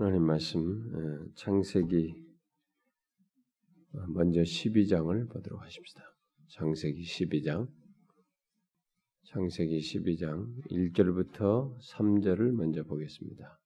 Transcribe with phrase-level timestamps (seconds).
[0.00, 2.14] 하나님 말씀 창세기
[4.10, 6.04] 먼저 12장을 보도록 하십시다.
[6.50, 7.66] 창세기 12장
[9.24, 13.58] 창세기 12장 1절부터 3절을 먼저 보겠습니다.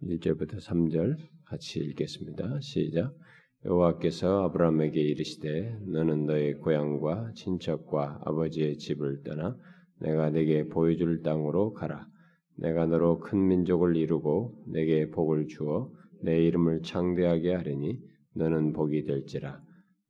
[0.00, 2.60] 1절부터 3절 같이 읽겠습니다.
[2.60, 3.18] 시작.
[3.64, 9.58] 여호와께서 아브라함에게 이르시되 너는 너의 고향과 친척과 아버지의 집을 떠나
[9.98, 12.13] 내가 네게 보여줄 땅으로 가라.
[12.56, 15.90] 내가 너로 큰 민족을 이루고 내게 복을 주어
[16.22, 18.00] 내 이름을 창대하게 하리니
[18.34, 19.62] 너는 복이 될지라.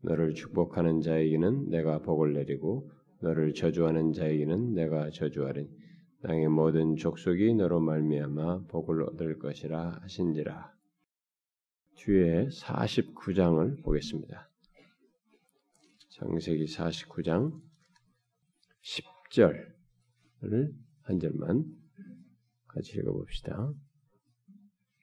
[0.03, 2.91] 너를 축복하는 자에게는 내가 복을 내리고
[3.21, 5.69] 너를 저주하는 자에게는 내가 저주하리니
[6.23, 10.73] 땅의 모든 족속이 너로 말미암아 복을 얻을 것이라 하신지라.
[11.97, 14.51] 뒤에 49장을 보겠습니다.
[16.11, 17.61] 창세기 49장
[18.83, 21.84] 10절을 한 절만
[22.75, 23.73] 같이 읽어봅시다.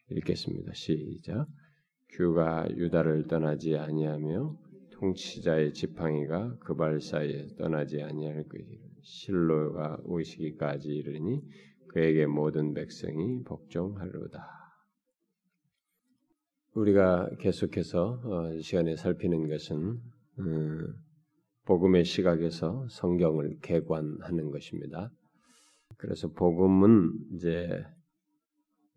[0.10, 0.74] 읽겠습니다.
[0.74, 1.48] 시작.
[2.10, 4.58] 규가 유다를 떠나지 아니하며
[4.92, 8.82] 통치자의 지팡이가 그 발 사이에 떠나지 아니할 것이라.
[9.04, 11.42] 실로가 오시기까지 이르니
[11.88, 14.46] 그에게 모든 백성이 복종하리로다.
[16.74, 20.00] 우리가 계속해서 어, 시간에 살피는 것은
[20.40, 20.94] 음,
[21.66, 25.12] 복음의 시각에서 성경을 개관하는 것입니다.
[26.02, 27.86] 그래서 복음은 이제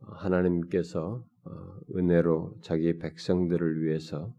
[0.00, 1.50] 하나님께서 어,
[1.94, 4.34] 은혜로 자기 백성들을 위해서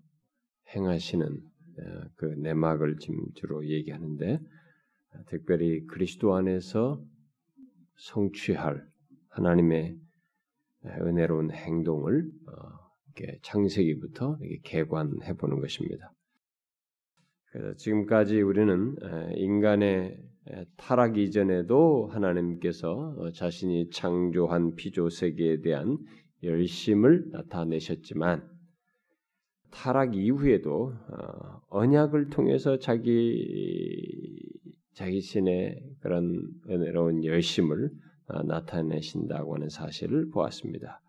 [0.76, 4.40] 행하시는 어, 그 내막을 지금 주로 얘기하는데
[5.28, 7.00] 특별히 그리스도 안에서
[7.98, 8.84] 성취할
[9.30, 10.00] 하나님의
[11.02, 12.86] 은혜로운 행동을 어,
[13.44, 16.12] 창세기부터 개관해 보는 것입니다.
[17.52, 18.96] 그래서 지금까지 우리는
[19.36, 20.35] 인간의
[20.78, 25.98] 타락 이전에도 하나님께서 어, 자신이 창조한 피조 세계에 대한
[26.44, 28.48] 열심을 나타내셨지만
[29.72, 34.40] 타락 이후에도 어, 언약을 통해서 자기
[34.94, 37.90] 자기 신의 그런 은혜로운 열심을
[38.28, 41.02] 어, 나타내신다고 하는 사실을 보았습니다.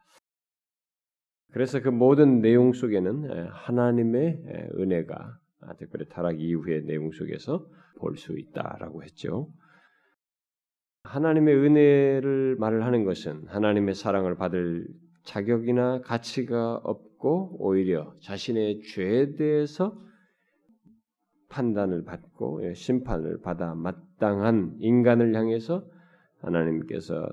[1.52, 5.38] 그래서 그 모든 내용 속에는 하나님의 은혜가
[5.78, 7.66] 특별히 타락 이후의 내용 속에서
[7.98, 9.48] 볼 수 있다라고 했죠.
[11.04, 14.86] 하나님의 은혜를 말을 하는 것은 하나님의 사랑을 받을
[15.24, 19.96] 자격이나 가치가 없고 오히려 자신의 죄에 대해서
[21.48, 25.88] 판단을 받고 예, 심판을 받아 마땅한 인간을 향해서
[26.40, 27.26] 하나님께서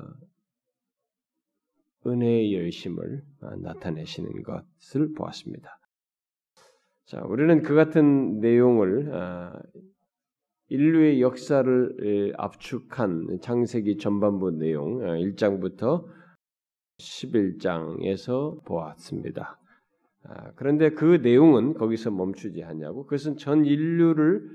[2.05, 3.23] 은혜의 열심을
[3.61, 5.69] 나타내시는 것을 보았습니다.
[7.05, 9.61] 자, 우리는 그 같은 내용을 아,
[10.69, 16.23] 인류의 역사를 압축한 창세기 전반부 내용 1장부터 아,
[16.99, 19.59] 11장에서 보았습니다.
[20.23, 24.49] 아, 그런데 그 내용은 거기서 멈추지 않냐고 그것은 전 인류를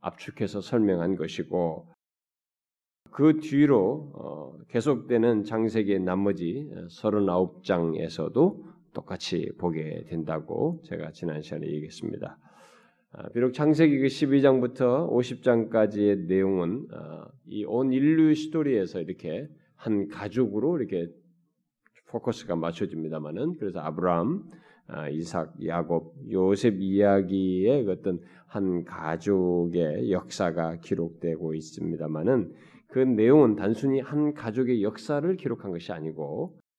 [0.00, 1.92] 압축해서 설명한 것이고
[3.10, 6.70] 그 뒤로 어, 계속되는 창세기의 나머지
[7.02, 12.38] 39장에서도 똑같이 보게 된다고 제가 지난 시간에 얘기했습니다.
[13.12, 21.08] 아, 비록 창세기 그 12장부터 50장까지의 내용은 아, 이온 인류 스토리에서 이렇게 한 가족으로 이렇게
[22.08, 24.44] 포커스가 맞춰집니다만은 그래서 아브라함,
[24.86, 32.52] 아, 이삭, 야곱, 요셉 이야기의 어떤 한 가족의 역사가 기록되고 있습니다만은
[32.88, 36.69] 그 내용은 단순히 한 가족의 역사를 기록한 것이 아니고 아,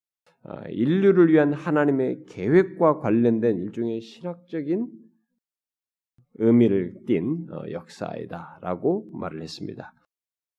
[0.70, 4.88] 인류를 위한 하나님의 계획과 관련된 일종의 신학적인
[6.36, 9.94] 의미를 띤 어, 역사이다라고 말을 했습니다.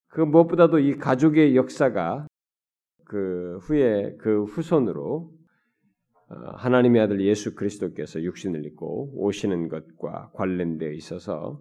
[0.08, 2.26] 그 무엇보다도 이 가족의 역사가
[3.04, 5.32] 그 후에 그 후손으로
[6.28, 11.60] 어, 하나님의 아들 예수 그리스도께서 육신을 입고 오시는 것과 관련되어 있어서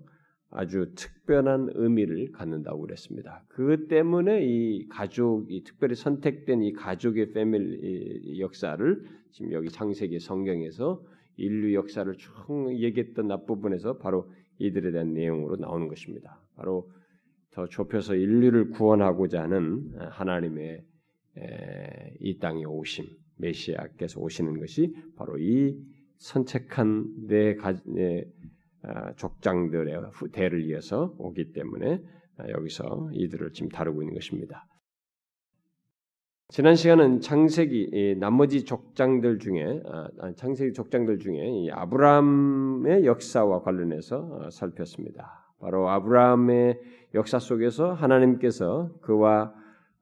[0.52, 3.44] 아주 특별한 의미를 갖는다고 그랬습니다.
[3.48, 11.02] 그 때문에 이 가족이 특별히 선택된 이 가족의 패밀리 역사를 지금 여기 창세기 성경에서
[11.38, 12.30] 인류 역사를 쭉
[12.70, 14.30] 얘기했던 앞부분에서 바로
[14.60, 16.42] 이들에 대한 내용으로 나오는 것입니다.
[16.56, 16.92] 바로
[17.52, 20.84] 더 좁혀서 인류를 구원하고자 하는 하나님의
[22.20, 23.06] 이 땅에 오심,
[23.38, 25.78] 메시아께서 오시는 것이 바로 이
[26.18, 27.74] 선택한 내 아,
[29.18, 30.02] 족장들의
[30.32, 32.02] 대를 이어서 오기 때문에
[32.38, 34.66] 아, 여기서 이들을 지금 다루고 있는 것입니다.
[36.50, 45.56] 지난 시간은 창세기 나머지 족장들 중에 아, 창세기 족장들 중에 아브라함의 역사와 관련해서 어, 살폈습니다.
[45.60, 46.80] 바로 아브라함의
[47.14, 49.54] 역사 속에서 하나님께서 그와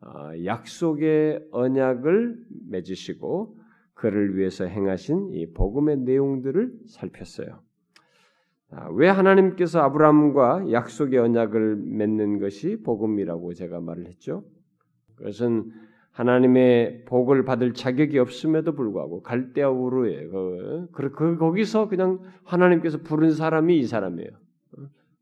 [0.02, 2.38] 어, 약속의 언약을
[2.70, 3.58] 맺으시고
[3.94, 7.62] 그를 위해서 행하신 이 복음의 내용들을 살폈어요.
[8.72, 14.44] 아, 왜 하나님께서 아브라함과 약속의 언약을 맺는 것이 복음이라고 제가 말을 했죠?
[15.16, 15.72] 그것은
[16.12, 23.32] 하나님의 복을 받을 자격이 없음에도 불구하고 갈대아 우르에 그, 그, 그, 거기서 그냥 하나님께서 부른
[23.32, 24.30] 사람이 이 사람이에요.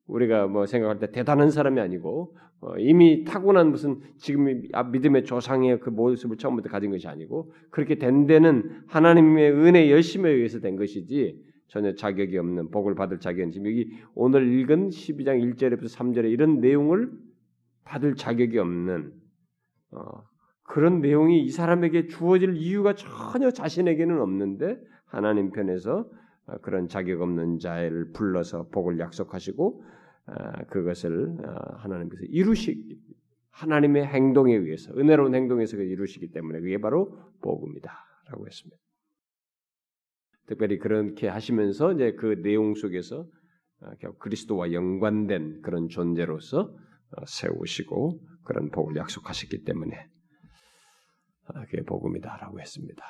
[0.08, 5.90] 우리가 뭐 생각할 때 대단한 사람이 아니고 어, 이미 타고난 무슨 지금 믿음의 조상의 그
[5.90, 11.94] 모습을 처음부터 가진 것이 아니고 그렇게 된 데는 하나님의 은혜 열심에 의해서 된 것이지 전혀
[11.96, 17.12] 자격이 없는 복을 받을 자격은 지금 여기 오늘 읽은 12장 1절에서 3절에 이런 내용을
[17.84, 19.14] 받을 자격이 없는
[19.92, 20.24] 어,
[20.64, 26.10] 그런 내용이 이 사람에게 주어질 이유가 전혀 자신에게는 없는데 하나님 편에서
[26.48, 29.84] 어, 그런 자격 없는 자를 불러서 복을 약속하시고
[30.28, 30.34] 어,
[30.70, 32.98] 그것을 어, 하나님께서 이루시
[33.52, 38.87] 하나님의 행동에 의해서 은혜로운 행동에서 이루시기 때문에 그게 바로 복음이다라고 했습니다.
[40.48, 43.28] 특별히 그렇게 하시면서 이제 그 내용 속에서
[44.20, 46.76] 그리스도와 연관된 그런 존재로서
[47.28, 49.96] 세우시고 그런 복을 약속하셨기 때문에
[51.70, 53.04] 그게 복음이다라고 했습니다.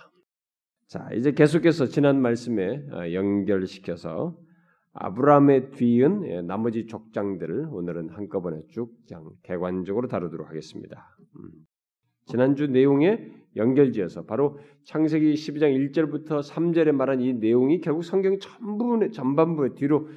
[0.87, 4.37] 자, 이제 계속해서 지난 말씀에 어, 연결시켜서
[4.93, 8.95] 아브라함의 뒤은 예, 나머지 족장들을 오늘은 한꺼번에 쭉
[9.43, 11.17] 개관적으로 다루도록 하겠습니다.
[11.35, 11.49] 음.
[12.25, 19.75] 지난주 내용에 연결지어서 바로 창세기 12장 1절부터 3절에 말한 이 내용이 결국 성경 전부 전반부에
[19.75, 20.09] 뒤로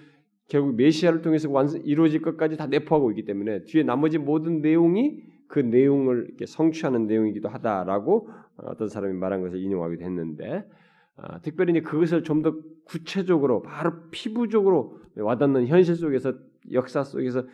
[0.49, 5.61] 결국 메시아를 통해서 완성 이루어질 것까지 다 내포하고 있기 때문에 뒤에 나머지 모든 내용이 그
[5.61, 10.69] 내용을 이렇게 성취하는 내용이기도 하다라고 어떤 사람이 말한 것을 인용하기도 했는데
[11.17, 12.55] 어, 특별히 이제 그것을 좀 더
[12.91, 16.35] 구체적으로 바로 피부적으로 와닿는 현실 속에서
[16.73, 17.45] 역사 속에서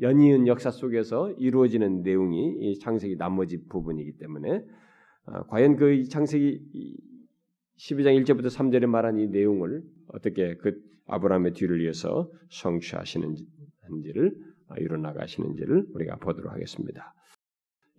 [0.00, 4.62] 연이은 역사 속에서 이루어지는 내용이 이 창세기 나머지 부분이기 때문에
[5.26, 6.96] 어, 과연 그 창세기
[7.78, 14.32] 12장 1절부터 3절에 말한 이 내용을 어떻게 그 아브라함의 뒤를 위해서 성취하시는지를
[14.80, 17.14] 이뤄 나가시는지를 우리가 보도록 하겠습니다.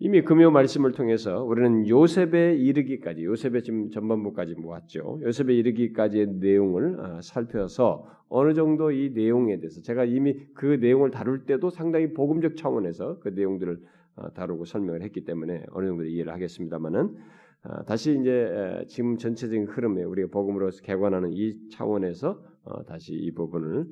[0.00, 5.20] 이미 금요 말씀을 통해서 우리는 요셉에 이르기까지 요셉의 지금 전반부까지 모았죠.
[5.22, 11.46] 요셉에 이르기까지의 내용을 아, 살펴서 어느 정도 이 내용에 대해서 제가 이미 그 내용을 다룰
[11.46, 13.80] 때도 상당히 복음적 차원에서 그 내용들을
[14.16, 17.16] 아, 다루고 설명을 했기 때문에 어느 정도 이해를 하겠습니다만은
[17.62, 23.86] 아, 다시 이제 지금 전체적인 흐름에 우리가 복음으로 개관하는 이 차원에서 어, 다시 이 부분을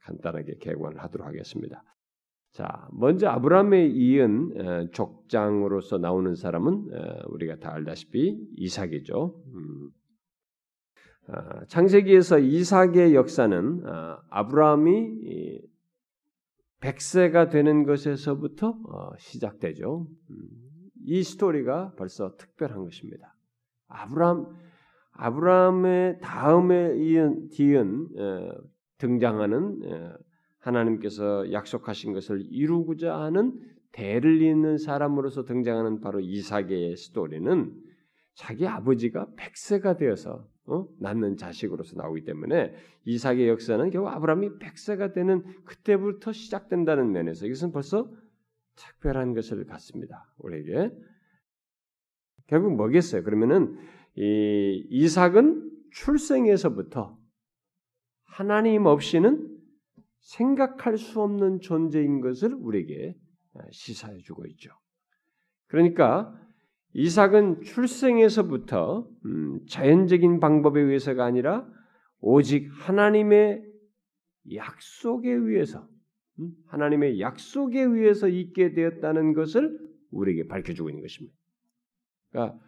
[0.00, 1.82] 간단하게 개관을 하도록 하겠습니다.
[2.58, 6.90] 자, 먼저 아브라함에 이은 족장으로서 나오는 사람은
[7.28, 9.40] 우리가 다 알다시피 이삭이죠.
[9.54, 9.90] 음.
[11.28, 15.60] 아, 창세기에서 이삭의 역사는 아, 아브라함이
[16.80, 20.08] 100세가 되는 것에서부터 어, 시작되죠.
[20.30, 20.48] 음.
[21.04, 23.36] 이 스토리가 벌써 특별한 것입니다.
[23.86, 24.46] 아브라함
[25.12, 28.08] 아브라함의 다음에 이은 뒤은
[28.98, 30.18] 등장하는
[30.68, 33.58] 하나님께서 약속하신 것을 이루고자 하는
[33.92, 37.74] 대를 잇는 사람으로서 등장하는 바로 이삭의 스토리는
[38.34, 40.86] 자기 아버지가 백세가 되어서 어?
[41.00, 42.74] 낳는 자식으로서 나오기 때문에
[43.04, 48.10] 이삭의 역사는 결국 아브라함이 백세가 되는 그때부터 시작된다는 면에서 이것은 벌써
[48.76, 50.30] 특별한 것을 갖습니다.
[50.38, 50.92] 우리에게
[52.46, 53.24] 결국 뭐겠어요?
[53.24, 53.76] 그러면은
[54.14, 57.18] 이 이삭은 출생에서부터
[58.24, 59.57] 하나님 없이는
[60.28, 63.14] 생각할 수 없는 존재인 것을 우리에게
[63.54, 64.70] 아, 시사해 주고 있죠.
[65.68, 66.38] 그러니까
[66.92, 71.66] 이삭은 출생에서부터 음, 자연적인 방법에 의해서가 아니라
[72.20, 73.64] 오직 하나님의
[74.54, 75.88] 약속에 의해서
[76.40, 79.78] 음, 하나님의 약속에 의해서 있게 되었다는 것을
[80.10, 81.34] 우리에게 밝혀주고 있는 것입니다.
[82.30, 82.58] 그러니까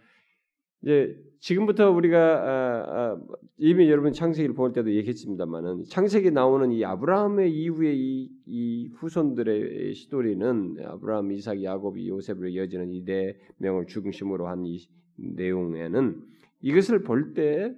[0.83, 3.21] 이제 지금부터 우리가 아, 아,
[3.57, 10.77] 이미 여러분 창세기를 볼 때도 얘기했습니다만은 창세기 나오는 이 아브라함의 이후의 이, 이 후손들의 스토리는
[10.85, 16.21] 아브라함, 이삭, 야곱이 요셉으로 이어지는 이 네 명을 중심으로 한 이 내용에는
[16.61, 17.75] 이것을 볼 때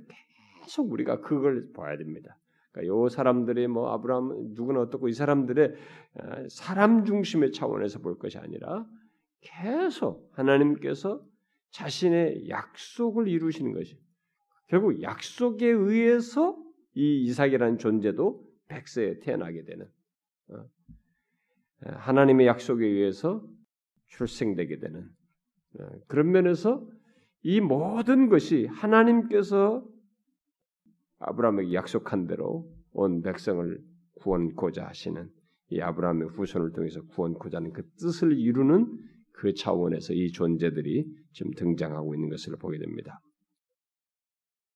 [0.64, 2.37] 계속 우리가 그걸 봐야 됩니다.
[2.73, 5.73] 그러니까 요 사람들의 뭐 아브라함 누구는 어떻고 이 사람들의
[6.19, 8.85] 아, 사람 중심의 차원에서 볼 것이 아니라
[9.40, 11.21] 계속 하나님께서
[11.73, 13.99] 자신의 약속을 이루시는 것이
[14.69, 16.57] 결국 약속에 의해서
[16.95, 19.87] 이 이삭이라는 존재도 백세에 태어나게 되는
[20.49, 20.64] 어,
[21.85, 23.47] 하나님의 약속에 의해서
[24.09, 25.09] 출생되게 되는
[25.79, 26.87] 어, 그런 면에서
[27.43, 29.87] 이 모든 것이 하나님께서
[31.19, 33.83] 아브라함에게 약속한 대로 온 백성을
[34.21, 35.31] 구원코자 하시는
[35.71, 42.14] 이 아브라함의 후손을 통해서 구원코자 하는 그 뜻을 이루는 그 차원에서 이 존재들이 지금 등장하고
[42.14, 43.20] 있는 것을 보게 됩니다.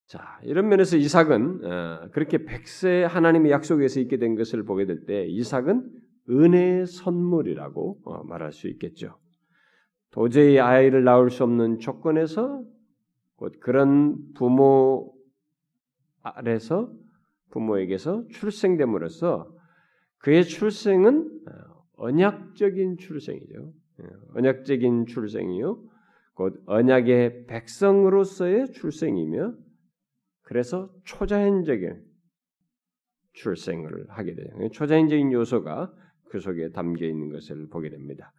[0.07, 5.27] 자, 이런 면에서 이삭은 어, 그렇게 백세 하나님의 약속에서 있게 된 것을 보게 될 때
[5.27, 5.91] 이삭은
[6.31, 9.19] 은혜의 선물이라고 어, 말할 수 있겠죠.
[10.11, 12.65] 도저히 아이를 낳을 수 없는 조건에서
[13.37, 15.13] 곧 그런 부모
[16.23, 16.91] 아래서
[17.51, 19.53] 부모에게서 출생됨으로써
[20.19, 23.73] 그의 출생은 어, 언약적인 출생이죠.
[24.03, 25.81] 예, 언약적인 출생이요.
[26.35, 29.55] 곧 언약의 백성으로서의 출생이며
[30.43, 32.03] 그래서 초자연적인
[33.33, 34.69] 출생을 하게 돼요.
[34.71, 35.93] 초자연적인 요소가
[36.29, 38.33] 그 속에 담겨 있는 것을 보게 됩니다.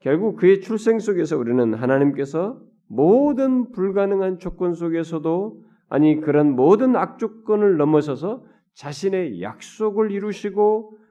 [0.00, 8.44] 결국 그의 출생 속에서 우리는 하나님께서 모든 불가능한 조건 속에서도 아니 그런 모든 악조건을 넘어서서
[8.74, 11.03] 자신의 약속을 이루시고 아,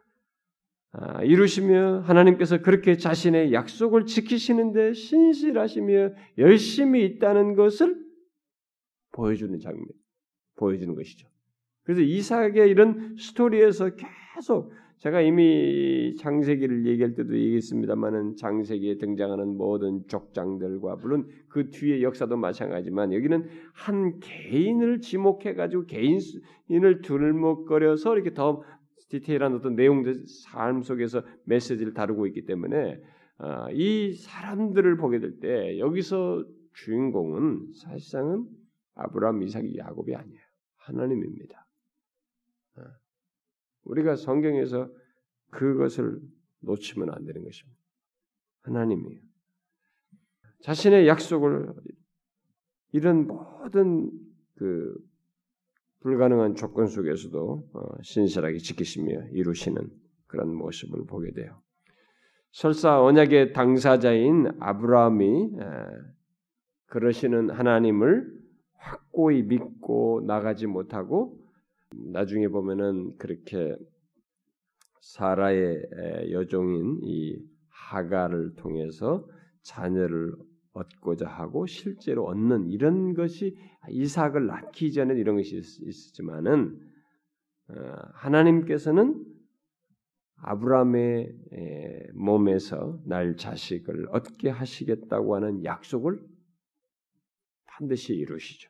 [1.23, 8.03] 이루시며 하나님께서 그렇게 자신의 약속을 지키시는데 신실하시며 열심히 있다는 것을
[9.11, 9.85] 보여주는 장면,
[10.55, 11.27] 보여주는 것이죠.
[11.83, 13.91] 그래서 이삭의 이런 스토리에서
[14.35, 22.37] 계속 제가 이미 장세기를 얘기할 때도 얘기했습니다만은 장세기에 등장하는 모든 족장들과 물론 그 뒤의 역사도
[22.37, 28.61] 마찬가지지만 여기는 한 개인을 지목해 가지고 개인을 둘목거려서 이렇게 더
[29.13, 32.99] 디테일한 어떤 내용들 삶 속에서 메시지를 다루고 있기 때문에
[33.37, 36.43] 어, 이 사람들을 보게 될 때 여기서
[36.73, 38.47] 주인공은 사실상은
[38.95, 40.41] 아브라함, 이삭이 야곱이 아니에요.
[40.77, 41.67] 하나님입니다.
[42.77, 42.81] 어,
[43.83, 44.91] 우리가 성경에서
[45.51, 46.19] 그것을
[46.61, 47.79] 놓치면 안 되는 것입니다.
[48.63, 49.21] 하나님이에요.
[50.61, 51.71] 자신의 약속을
[52.93, 54.09] 이런 모든
[54.55, 54.97] 그
[56.03, 59.89] 불가능한 조건 속에서도 어, 신실하게 지키시며 이루시는
[60.27, 61.61] 그런 모습을 보게 돼요.
[62.51, 65.53] 설사 언약의 당사자인 아브라함이
[66.85, 68.31] 그러시는 하나님을
[68.75, 71.39] 확고히 믿고 나가지 못하고
[72.11, 73.75] 나중에 보면은 그렇게
[75.01, 75.81] 사라의
[76.31, 79.27] 여종인 이 하가를 통해서
[79.63, 80.35] 자녀를
[80.73, 83.55] 얻고자 하고 실제로 얻는 이런 것이
[83.89, 86.79] 이삭을 낳기 전에 이런 것이 있었지만은
[87.69, 87.73] 어,
[88.13, 89.23] 하나님께서는
[90.35, 91.37] 아브라함의
[92.15, 96.19] 몸에서 날 자식을 얻게 하시겠다고 하는 약속을
[97.65, 98.69] 반드시 이루시죠.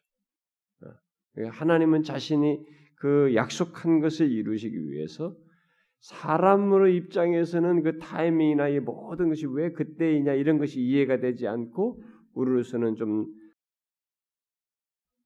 [0.83, 2.63] 어, 하나님은 자신이
[2.95, 5.35] 그 약속한 것을 이루시기 위해서
[6.03, 12.95] 사람으로 입장에서는 그 타이밍이나 이 모든 것이 왜 그때이냐 이런 것이 이해가 되지 않고 우리로서는
[12.95, 13.25] 좀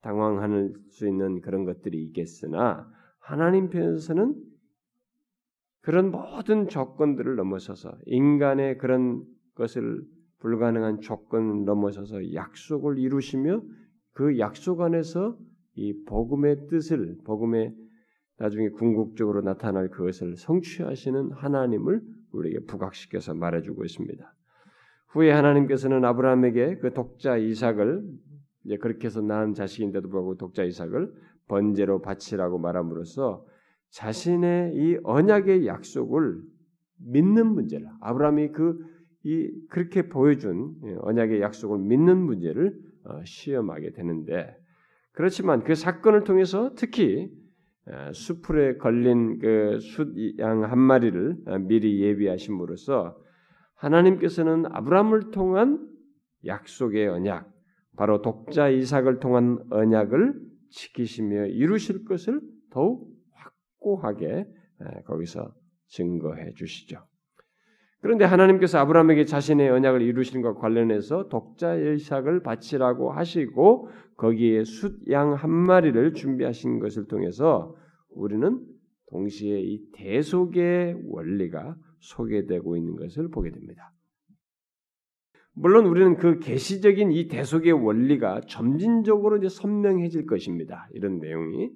[0.01, 4.36] 당황할 수 있는 그런 것들이 있겠으나 하나님 편에서는
[5.81, 10.03] 그런 모든 조건들을 넘어서서 인간의 그런 것을
[10.39, 13.63] 불가능한 조건을 넘어서서 약속을 이루시며
[14.13, 15.39] 그 약속 안에서
[15.74, 17.74] 이 복음의 뜻을 복음의
[18.39, 22.01] 나중에 궁극적으로 나타날 그것을 성취하시는 하나님을
[22.32, 24.34] 우리에게 부각시켜서 말해주고 있습니다.
[25.10, 28.03] 후에 하나님께서는 아브라함에게 그 독자 이삭을
[28.65, 31.12] 이제 그렇게 해서 낳은 자식인데도 불구하고 독자 이삭을
[31.48, 33.46] 번제로 바치라고 말함으로써
[33.89, 36.41] 자신의 이 언약의 약속을
[37.00, 44.56] 믿는 문제를 아브라함이 그 이 그렇게 보여준 언약의 약속을 믿는 문제를 어, 시험하게 되는데
[45.12, 47.29] 그렇지만 그 사건을 통해서 특히
[48.13, 53.17] 수풀에 걸린 그 숫양 한 마리를 어, 미리 예비하심으로써
[53.75, 55.88] 하나님께서는 아브라함을 통한
[56.46, 57.50] 약속의 언약,
[57.96, 60.34] 바로 독자 이삭을 통한 언약을
[60.70, 62.41] 지키시며 이루실 것을
[62.72, 64.46] 더욱 확고하게
[65.06, 65.53] 거기서
[65.88, 67.06] 증거해 주시죠.
[68.01, 75.49] 그런데 하나님께서 아브라함에게 자신의 언약을 이루시는 것과 관련해서 독자 이삭을 바치라고 하시고 거기에 숫양 한
[75.49, 77.75] 마리를 준비하신 것을 통해서
[78.09, 78.59] 우리는
[79.09, 83.93] 동시에 이 대속의 원리가 소개되고 있는 것을 보게 됩니다.
[85.53, 90.87] 물론 우리는 그 계시적인 이 대속의 원리가 점진적으로 이제 선명해질 것입니다.
[90.93, 91.71] 이런 내용이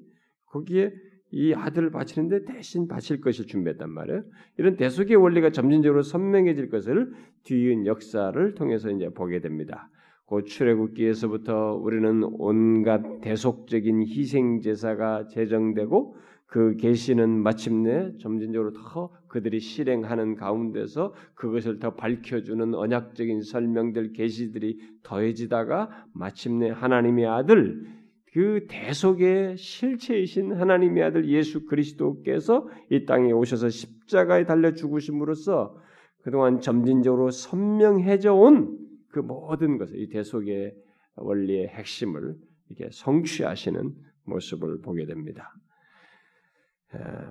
[0.46, 0.94] 거기에
[1.32, 4.24] 이 아들을 바치는데 대신 바칠 것을 준비했단 말이에요.
[4.58, 7.12] 이런 대속의 원리가 점진적으로 선명해질 것을
[7.44, 9.90] 뒤은 역사를 통해서 이제 보게 됩니다.
[10.28, 16.16] 그 출애굽기에서부터 우리는 온갖 대속적인 희생 제사가 제정되고
[16.48, 26.08] 그 계시는 마침내 점진적으로 더 그들이 실행하는 가운데서 그것을 더 밝혀주는 언약적인 설명들 계시들이 더해지다가
[26.14, 28.01] 마침내 하나님의 아들
[28.34, 35.76] 그 대속의 실체이신 하나님의 아들 예수 그리스도께서 이 땅에 오셔서 십자가에 달려 죽으심으로써
[36.24, 40.74] 그동안 점진적으로 선명해져 온 그 모든 것을 이 대속의
[41.16, 42.36] 원리의 핵심을
[42.70, 43.92] 이렇게 성취하시는
[44.26, 45.54] 모습을 보게 됩니다.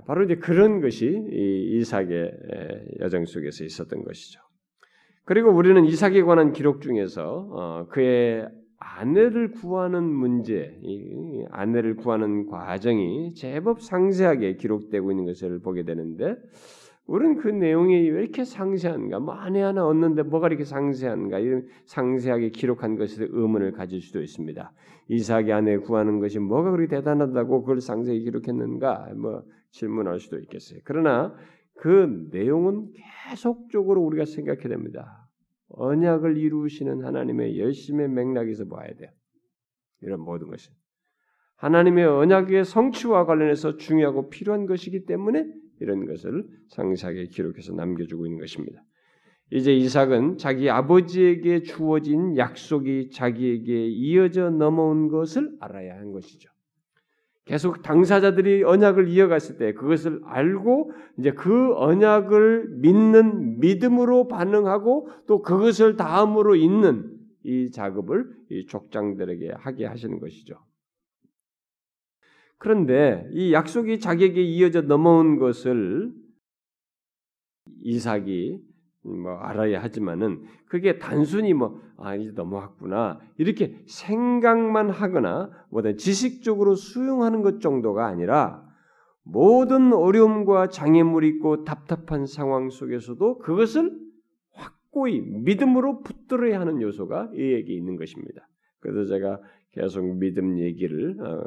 [0.06, 2.32] 바로 이제 그런 것이 이삭의
[3.00, 4.40] 여정 속에서 있었던 것이죠.
[5.24, 8.48] 그리고 우리는 이삭에 관한 기록 중에서 어, 그의
[8.80, 10.74] 아내를 구하는 문제,
[11.50, 16.36] 아내를 구하는 과정이 제법 상세하게 기록되고 있는 것을 보게 되는데,
[17.06, 19.18] 우리는 그 내용이 왜 이렇게 상세한가?
[19.18, 21.40] 뭐 아내 하나 얻는데 뭐가 이렇게 상세한가?
[21.40, 24.72] 이런 상세하게 기록한 것에 의문을 가질 수도 있습니다.
[25.08, 29.12] 이삭이 아내 구하는 것이 뭐가 그렇게 대단하다고 그걸 상세히 기록했는가?
[29.16, 30.80] 뭐 질문할 수도 있겠어요.
[30.84, 31.34] 그러나
[31.74, 32.92] 그 내용은
[33.28, 35.19] 계속적으로 우리가 생각해야 됩니다.
[35.70, 39.10] 언약을 이루시는 하나님의 열심의 맥락에서 봐야 돼요.
[40.02, 40.70] 이런 모든 것이
[41.56, 45.44] 하나님의 언약의 성취와 관련해서 중요하고 필요한 것이기 때문에
[45.80, 48.82] 이런 것을 상세하게 기록해서 남겨주고 있는 것입니다.
[49.52, 56.50] 이제 이삭은 자기 아버지에게 주어진 약속이 자기에게 이어져 넘어온 것을 알아야 한 것이죠.
[57.50, 65.96] 계속 당사자들이 언약을 이어갔을 때 그것을 알고 이제 그 언약을 믿는 믿음으로 반응하고 또 그것을
[65.96, 70.64] 다음으로 잇는 이 작업을 이 족장들에게 하게 하시는 것이죠.
[72.56, 76.12] 그런데 이 약속이 자기에게 이어져 넘어온 것을
[77.82, 78.60] 이삭이
[79.02, 87.60] 뭐 알아야 하지만은 그게 단순히 뭐아 이제 넘어왔구나 이렇게 생각만 하거나 뭐든 지식적으로 수용하는 것
[87.60, 88.62] 정도가 아니라
[89.22, 93.96] 모든 어려움과 장애물이 있고 답답한 상황 속에서도 그것을
[94.52, 98.48] 확고히 믿음으로 붙들어야 하는 요소가 이에게 있는 것입니다.
[98.80, 99.40] 그래서 제가
[99.72, 101.44] 계속 믿음 얘기를 어,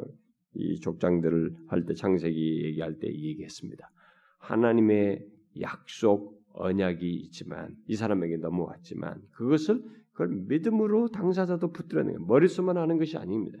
[0.54, 3.90] 이 족장들을 할 때 창세기 얘기할 때 얘기했습니다.
[4.38, 5.26] 하나님의
[5.60, 9.82] 약속 언약이 있지만 이 사람에게 넘어왔지만 그것을
[10.12, 12.26] 그걸 믿음으로 당사자도 붙들어내는 거예요.
[12.26, 13.58] 머릿속만 하는 것이 아닙니다.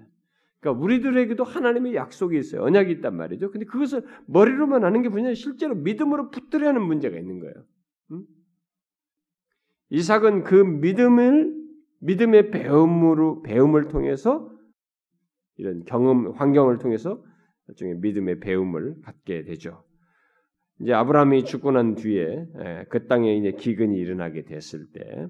[0.60, 2.62] 그러니까 우리들에게도 하나님의 약속이 있어요.
[2.62, 3.50] 언약이 있단 말이죠.
[3.50, 5.34] 근데 그것을 머리로만 하는 게 뭐냐?
[5.34, 7.54] 실제로 믿음으로 붙들어야 하는 문제가 있는 거예요.
[8.12, 8.24] 응?
[9.90, 11.54] 이삭은 그 믿음을
[12.00, 14.50] 믿음의 배움으로 배움을 통해서
[15.56, 17.22] 이런 경험 환경을 통해서
[17.66, 19.84] 나중에 믿음의 배움을 갖게 되죠.
[20.80, 25.28] 이제 아브라함이 죽고 난 뒤에 예, 그 땅에 이제 기근이 일어나게 됐을 때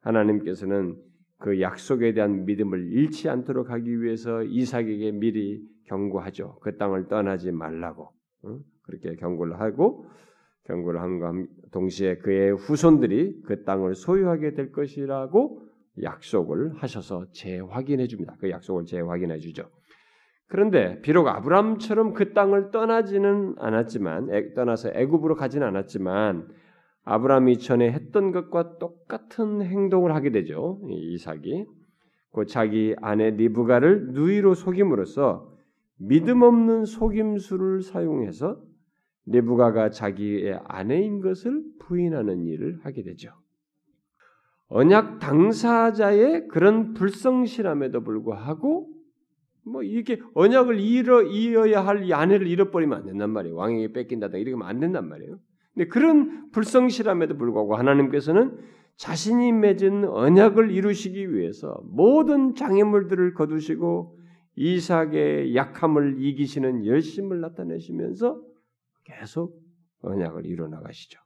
[0.00, 0.96] 하나님께서는
[1.38, 6.58] 그 약속에 대한 믿음을 잃지 않도록 하기 위해서 이삭에게 미리 경고하죠.
[6.62, 8.10] 그 땅을 떠나지 말라고
[8.82, 10.06] 그렇게 경고를 하고
[10.64, 11.32] 경고를 한과
[11.72, 15.62] 동시에 그의 후손들이 그 땅을 소유하게 될 것이라고
[16.02, 18.36] 약속을 하셔서 재확인해 줍니다.
[18.40, 19.68] 그 약속을 재확인해 주죠.
[20.48, 26.48] 그런데 비록 아브라함처럼 그 땅을 떠나지는 않았지만 떠나서 애굽으로 가지는 않았지만
[27.04, 30.80] 아브라함이 전에 했던 것과 똑같은 행동을 하게 되죠.
[30.88, 31.66] 이삭이
[32.32, 35.52] 그 자기 아내 리브가를 누이로 속임으로써
[35.96, 38.60] 믿음 없는 속임수를 사용해서
[39.26, 43.30] 리브가가 자기의 아내인 것을 부인하는 일을 하게 되죠.
[44.68, 48.93] 언약 당사자의 그런 불성실함에도 불구하고
[49.66, 53.56] 뭐 이렇게 언약을 잃어 이어야 할 이 아내를 잃어버리면 안 된단 말이에요.
[53.56, 55.38] 왕에게 뺏긴다다 하면 안 된단 말이에요.
[55.74, 58.58] 근데 그런 불성실함에도 불구하고 하나님께서는
[58.96, 64.18] 자신이 맺은 언약을 이루시기 위해서 모든 장애물들을 거두시고
[64.56, 68.40] 이삭의 약함을 이기시는 열심을 나타내시면서
[69.04, 69.60] 계속
[70.02, 71.18] 언약을 이뤄 나가시죠.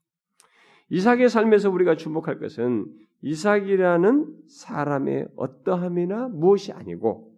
[0.91, 2.87] 이삭의 삶에서 우리가 주목할 것은
[3.21, 7.38] 이삭이라는 사람의 어떠함이나 무엇이 아니고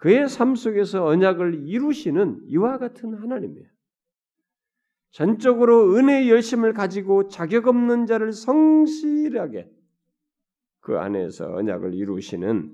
[0.00, 3.68] 그의 삶 속에서 언약을 이루시는 이와 같은 하나님이에요.
[5.10, 9.70] 전적으로 은혜의 열심을 가지고 자격 없는 자를 성실하게
[10.80, 12.72] 그 안에서 언약을 이루시는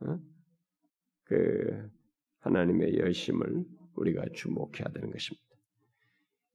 [0.00, 0.18] 어?
[1.24, 1.90] 그
[2.40, 5.44] 하나님의 열심을 우리가 주목해야 되는 것입니다.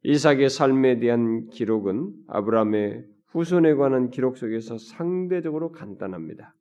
[0.04, 6.54] 이삭의 삶에 대한 기록은 아브라함의 후손에 관한 기록 속에서 상대적으로 간단합니다.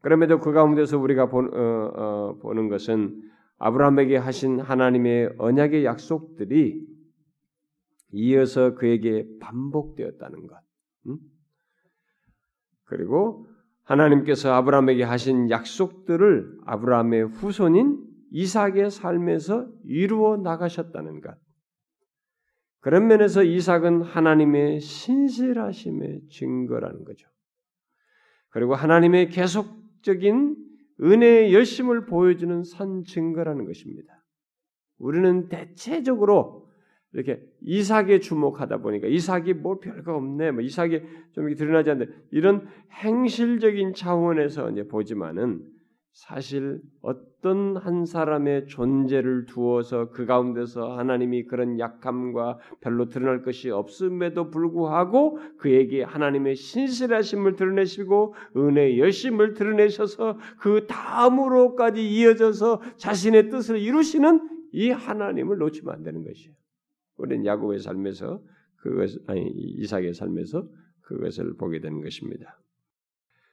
[0.00, 6.86] 그럼에도 그 가운데서 우리가 본, 어, 어, 보는 것은 아브라함에게 하신 하나님의 언약의 약속들이
[8.12, 10.58] 이어서 그에게 반복되었다는 것.
[11.06, 11.18] 음?
[12.84, 13.46] 그리고
[13.84, 21.36] 하나님께서 아브라함에게 하신 약속들을 아브라함의 후손인 이삭의 삶에서 이루어 나가셨다는 것.
[22.80, 27.28] 그런 면에서 이삭은 하나님의 신실하심의 증거라는 거죠.
[28.48, 30.56] 그리고 하나님의 계속 적인
[31.00, 34.24] 은혜의 열심을 보여주는 선 증거라는 것입니다.
[34.98, 36.68] 우리는 대체적으로
[37.12, 42.68] 이렇게 이삭에 주목하다 보니까 이삭이 뭐 별거 없네, 뭐 이삭이 좀 이렇게 드러나지 않는데 이런
[42.92, 45.64] 행실적인 차원에서 이제 보지만은
[46.12, 54.50] 사실 어떤 한 사람의 존재를 두어서 그 가운데서 하나님이 그런 약함과 별로 드러날 것이 없음에도
[54.50, 64.90] 불구하고 그에게 하나님의 신실하심을 드러내시고 은혜의 열심을 드러내셔서 그 다음으로까지 이어져서 자신의 뜻을 이루시는 이
[64.90, 66.54] 하나님을 놓치면 안 되는 것이에요.
[67.16, 68.42] 우리는 야곱의 삶에서
[68.76, 70.68] 그것 아니 이삭의 삶에서
[71.02, 72.58] 그것을 보게 되는 것입니다.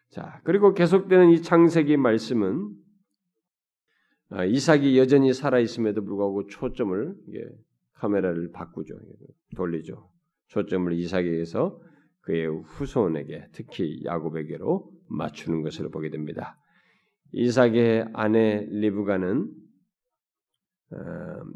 [0.09, 2.86] 자, 그리고 계속되는 이 창세기 말씀은 아,
[4.31, 7.15] 이삭이 여전히 살아 있음에도 불구하고 초점을
[7.93, 8.95] 카메라를 바꾸죠,
[9.55, 10.09] 돌리죠.
[10.47, 11.81] 초점을 이삭에게서
[12.21, 16.57] 그의 후손에게, 특히 야곱에게로 맞추는 것을 보게 됩니다.
[17.31, 19.49] 이삭의 아내 리브가는
[20.89, 20.97] 어,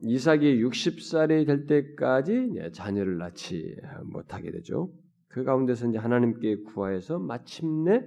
[0.04, 4.92] 이삭이 60살이 될 때까지 자녀를 낳지 못하게 되죠.
[5.30, 8.02] 그 가운데서 이제 하나님께 구하여서 마침내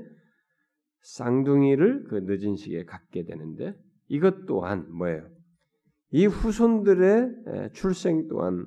[1.01, 3.75] 쌍둥이를 그 늦은 시기에 갖게 되는데
[4.15, 5.29] 이것 또한 뭐예요?
[6.13, 8.67] 이 후손들의 출생 또한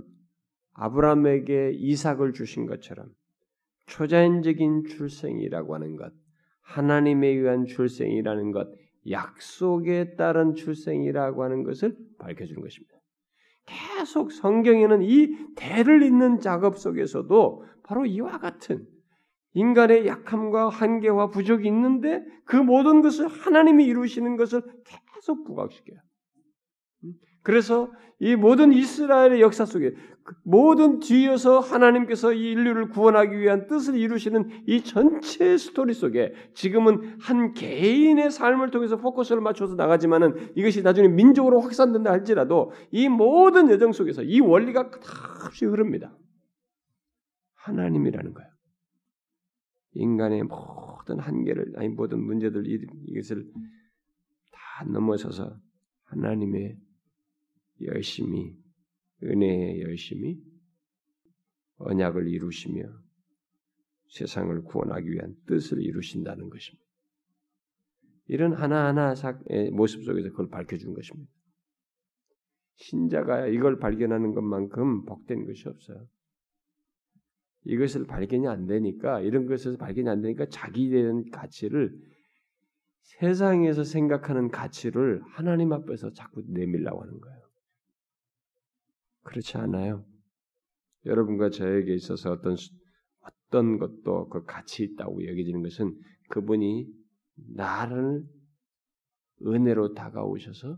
[0.74, 3.08] 아브라함에게 이삭을 주신 것처럼
[3.86, 6.12] 초자연적인 출생이라고 하는 것,
[6.62, 8.68] 하나님에 의한 출생이라는 것,
[9.10, 12.98] 약속에 따른 출생이라고 하는 것을 밝혀주는 것입니다.
[13.66, 18.86] 계속 성경에는 이 대를 잇는 작업 속에서도 바로 이와 같은
[19.54, 24.62] 인간의 약함과 한계와 부족이 있는데 그 모든 것을 하나님이 이루시는 것을
[25.18, 26.00] 계속 부각시켜요.
[27.04, 27.14] 음?
[27.44, 33.96] 그래서 이 모든 이스라엘의 역사 속에 그 모든 뒤에서 하나님께서 이 인류를 구원하기 위한 뜻을
[33.96, 41.08] 이루시는 이 전체 스토리 속에 지금은 한 개인의 삶을 통해서 포커스를 맞춰서 나가지만은 이것이 나중에
[41.08, 46.18] 민족으로 확산된다 할지라도 이 모든 여정 속에서 이 원리가 끝없이 흐릅니다.
[47.56, 48.50] 하나님이라는 거예요.
[49.94, 52.64] 인간의 모든 한계를 아니 모든 문제들
[53.06, 53.60] 이것을 다
[54.86, 55.60] 넘어서서
[56.04, 56.78] 하나님의
[57.82, 58.56] 열심히
[59.24, 60.42] 은혜의 열심히
[61.78, 62.84] 언약을 이루시며
[64.10, 66.86] 세상을 구원하기 위한 뜻을 이루신다는 것입니다.
[68.28, 69.14] 이런 하나하나
[69.74, 71.32] 모습 속에서 그걸 밝혀준 것입니다.
[72.76, 76.08] 신자가 이걸 발견하는 것만큼 복된 것이 없어요.
[77.64, 81.98] 이것을 발견이 안 되니까 이런 것에서 발견이 안 되니까 자기에 대한 가치를
[83.08, 87.40] 세상에서 생각하는 가치를 하나님 앞에서 자꾸 내밀라고 하는 거예요.
[89.24, 90.06] 그렇지 않아요.
[91.06, 92.58] 여러분과 저에게 있어서 어떤
[93.22, 95.98] 어떤 것도 그 가치 있다고 여겨지는 것은
[96.30, 96.88] 그분이
[97.56, 98.26] 나를
[99.46, 100.78] 은혜로 다가오셔서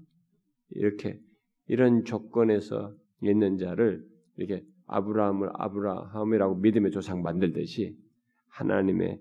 [0.71, 1.19] 이렇게
[1.67, 4.05] 이런 조건에서 있는 자를
[4.37, 7.97] 이렇게 아브라함을 아브라함이라고 믿음의 조상 만들듯이
[8.49, 9.19] 하나님의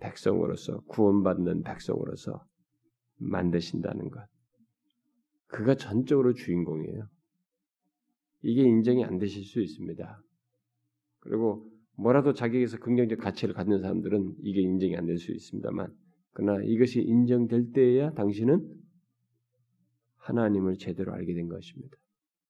[0.00, 2.44] 백성으로서 구원받는 백성으로서
[3.16, 4.26] 만드신다는 것.
[5.46, 7.08] 그가 전적으로 주인공이에요.
[8.42, 10.22] 이게 인정이 안 되실 수 있습니다.
[11.20, 15.94] 그리고 뭐라도 자기에게서 긍정적 가치를 갖는 사람들은 이게 인정이 안 될 수 있습니다만,
[16.32, 18.68] 그러나 이것이 인정될 때에야 당신은
[20.16, 21.96] 하나님을 제대로 알게 된 것입니다.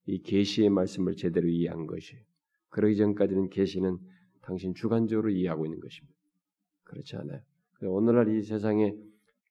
[0.06, 2.16] 이 계시의 말씀을 제대로 이해한 것이
[2.70, 3.98] 그러기 전까지는 계시는
[4.42, 6.13] 당신 주관적으로 이해하고 있는 것입니다.
[6.94, 7.40] 그렇지 않아요.
[7.82, 8.96] 오늘날 이 세상의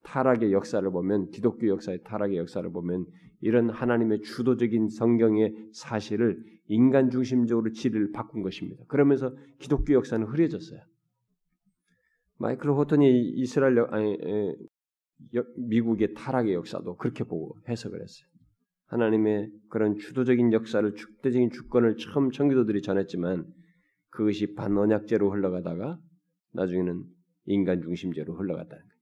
[0.03, 3.06] 타락의 역사를 보면 기독교 역사의 타락의 역사를 보면
[3.41, 8.84] 이런 하나님의 주도적인 성경의 사실을 인간 중심적으로 지를 바꾼 것입니다.
[8.88, 10.79] 그러면서 기독교 역사는 흐려졌어요.
[12.38, 14.56] 마이클 호턴이 이스라엘 아니, 에,
[15.58, 18.27] 미국의 타락의 역사도 그렇게 보고 해석을 했어요.
[18.88, 23.45] 하나님의 그런 주도적인 역사를 주대적인 주권을 처음 청교도들이 전했지만
[24.10, 25.97] 그것이 반언약제로 흘러가다가
[26.53, 27.03] 나중에는
[27.45, 28.93] 인간 중심제로 흘러갔다는 거예요.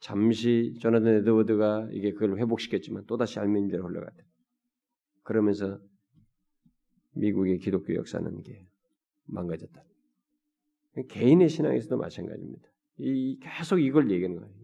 [0.00, 4.24] 잠시 조나단 에드워드가 이게 그걸 회복시켰지만 또다시 알민제로 흘러갔다.
[5.22, 5.78] 그러면서
[7.14, 8.66] 미국의 기독교 역사는 이게
[9.26, 9.84] 망가졌다.
[11.08, 12.68] 개인의 신앙에서도 마찬가지입니다.
[12.98, 14.54] 이 계속 이걸 얘기하는 거예요.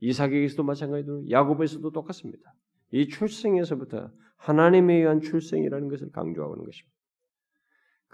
[0.00, 2.54] 이삭에게서도 마찬가지로 야곱에서도 똑같습니다.
[2.92, 6.93] 이 출생에서부터 하나님에 의한 출생이라는 것을 강조하고 있는 것입니다.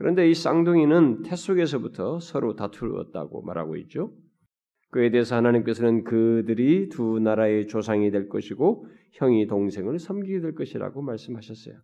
[0.01, 4.15] 그런데 이 쌍둥이는 태 속에서부터 서로 다투었다고 말하고 있죠.
[4.89, 11.75] 그에 대해서 하나님께서는 그들이 두 나라의 조상이 될 것이고 형이 동생을 섬기게 될 것이라고 말씀하셨어요.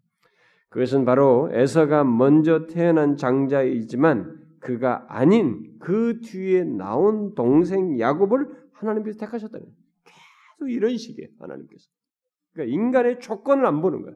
[0.71, 9.63] 그것은 바로 에서가 먼저 태어난 장자이지만 그가 아닌 그 뒤에 나온 동생 야곱을 하나님께서 택하셨다는
[9.67, 9.77] 거예요.
[10.05, 11.29] 계속 이런 식이에요.
[11.39, 11.85] 하나님께서.
[12.55, 14.09] 그러니까 인간의 조건을 안 보는.
[14.09, 14.13] 어?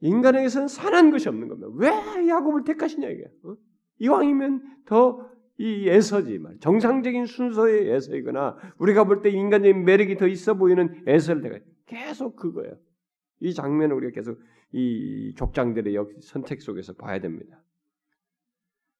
[0.00, 1.68] 인간에게서는 산한 것이 없는 겁니다.
[1.74, 3.24] 왜 야곱을 택하시냐 이게.
[3.44, 3.56] 어?
[3.98, 6.58] 이왕이면 더이 에서지 말.
[6.60, 12.74] 정상적인 순서의 에서이거나 우리가 볼 때 인간적인 매력이 더 있어 보이는 에서를 내가 계속 그거예요.
[13.40, 14.38] 이 장면을 우리가 계속
[14.72, 17.62] 이 족장들의 선택 속에서 봐야 됩니다.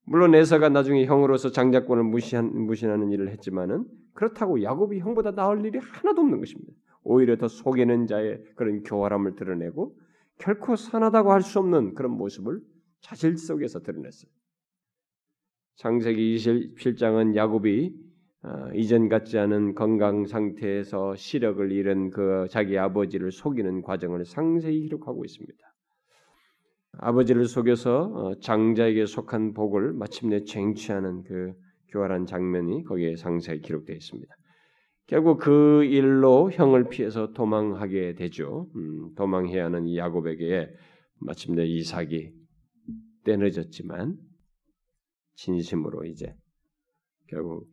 [0.04, 6.22] 물론 에서가 나중에 형으로서 장자권을 무시한, 무시하는 일을 했지만은 그렇다고 야곱이 형보다 나을 일이 하나도
[6.22, 6.72] 없는 것입니다.
[7.02, 9.96] 오히려 더 속이는 자의 그런 교활함을 드러내고
[10.38, 12.60] 결코 선하다고 할 수 없는 그런 모습을
[13.00, 14.30] 자질 속에서 드러냈어요.
[15.76, 17.94] 창세기 27장은 야곱이
[18.42, 25.24] 어, 이전 같지 않은 건강 상태에서 시력을 잃은 그 자기 아버지를 속이는 과정을 상세히 기록하고
[25.24, 25.58] 있습니다.
[26.98, 31.52] 아버지를 속여서 어, 장자에게 속한 복을 마침내 쟁취하는 그
[31.88, 34.34] 교활한 장면이 거기에 상세히 기록되어 있습니다.
[35.06, 38.68] 결국 그 일로 형을 피해서 도망하게 되죠.
[38.74, 40.68] 음, 도망해야 하는 이 야곱에게
[41.20, 42.32] 마침내 이삭이
[43.24, 44.16] 때늦었지만
[45.34, 46.34] 진심으로 이제
[47.28, 47.68] 결국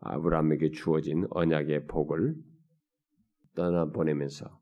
[0.00, 2.34] 아브라함에게 주어진 언약의 복을
[3.54, 4.60] 떠나보내면서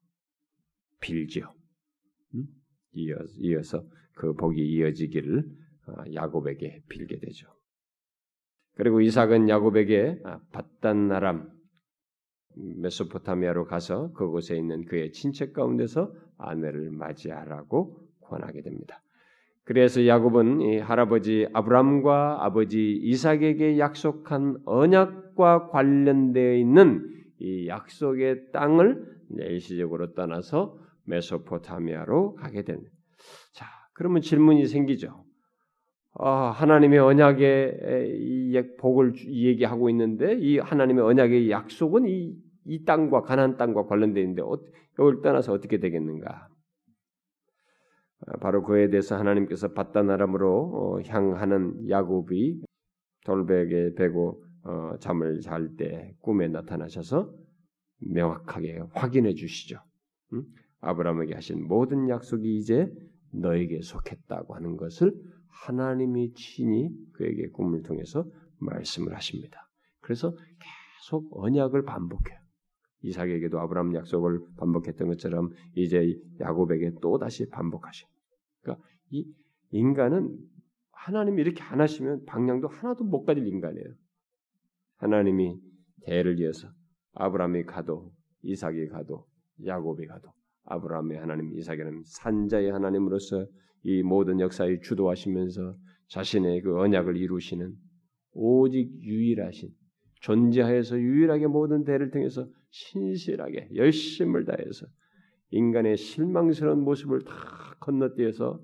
[1.00, 1.54] 빌지요.
[2.34, 2.46] 음?
[2.94, 3.84] 이어서
[4.14, 5.44] 그 복이 이어지기를
[5.88, 7.46] 어, 야곱에게 빌게 되죠.
[8.74, 11.55] 그리고 이삭은 야곱에게 바단 아, 나람
[12.56, 19.02] 메소포타미아로 가서 그곳에 있는 그의 친척 가운데서 아내를 맞이하라고 권하게 됩니다.
[19.64, 27.04] 그래서 야곱은 이 할아버지 아브람과 아버지 이삭에게 약속한 언약과 관련되어 있는
[27.40, 32.92] 이 약속의 땅을 일시적으로 떠나서 메소포타미아로 가게 됩니다.
[33.52, 35.24] 자, 그러면 질문이 생기죠.
[36.12, 42.34] 어, 하나님의 언약의 이 복을 얘기하고 있는데 이 하나님의 언약의 약속은 이,
[42.66, 44.58] 이 땅과 가나안 땅과 관련되어 있는데 어,
[44.94, 46.48] 이걸 떠나서 어떻게 되겠는가?
[48.26, 52.62] 아, 바로 그에 대해서 하나님께서 바다나람으로 어, 향하는 야곱이
[53.24, 57.32] 돌베개 베고 어, 잠을 잘 때 꿈에 나타나셔서
[58.00, 59.78] 명확하게 확인해 주시죠.
[60.80, 62.90] 아브라함에게 하신 모든 약속이 이제
[63.32, 65.12] 너에게 속했다고 하는 것을
[65.48, 68.24] 하나님이 친히 그에게 꿈을 통해서
[68.58, 69.68] 말씀을 하십니다.
[70.00, 70.34] 그래서
[71.00, 72.45] 계속 언약을 반복해요.
[73.02, 78.08] 이삭에게도 아브라함 약속을 반복했던 것처럼 이제 야곱에게 또 다시 반복하신.
[78.62, 79.26] 그러니까 이
[79.70, 80.36] 인간은
[80.92, 83.94] 하나님이 이렇게 안 하시면 방향도 하나도 못 가질 인간이에요.
[84.96, 85.60] 하나님이
[86.02, 86.68] 대를 이어서
[87.12, 89.26] 아브라함이 가도 이삭이 가도
[89.64, 90.30] 야곱이 가도
[90.64, 93.46] 아브라함의 하나님, 이삭의 하나님, 산자의 하나님으로서
[93.82, 95.76] 이 모든 역사에 주도하시면서
[96.08, 97.74] 자신의 그 언약을 이루시는
[98.32, 99.70] 오직 유일하신
[100.20, 104.86] 존재하에서 유일하게 모든 대를 통해서 신실하게 열심을 다해서
[105.50, 107.32] 인간의 실망스러운 모습을 다
[107.80, 108.60] 건너뛰어서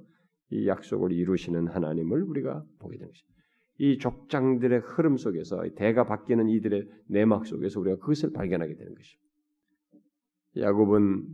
[0.51, 3.33] 이 약속을 이루시는 하나님을 우리가 보게 되는 것입니다.
[3.79, 9.31] 이 족장들의 흐름 속에서 대가 바뀌는 이들의 내막 속에서 우리가 그것을 발견하게 되는 것입니다.
[10.59, 11.25] 야곱은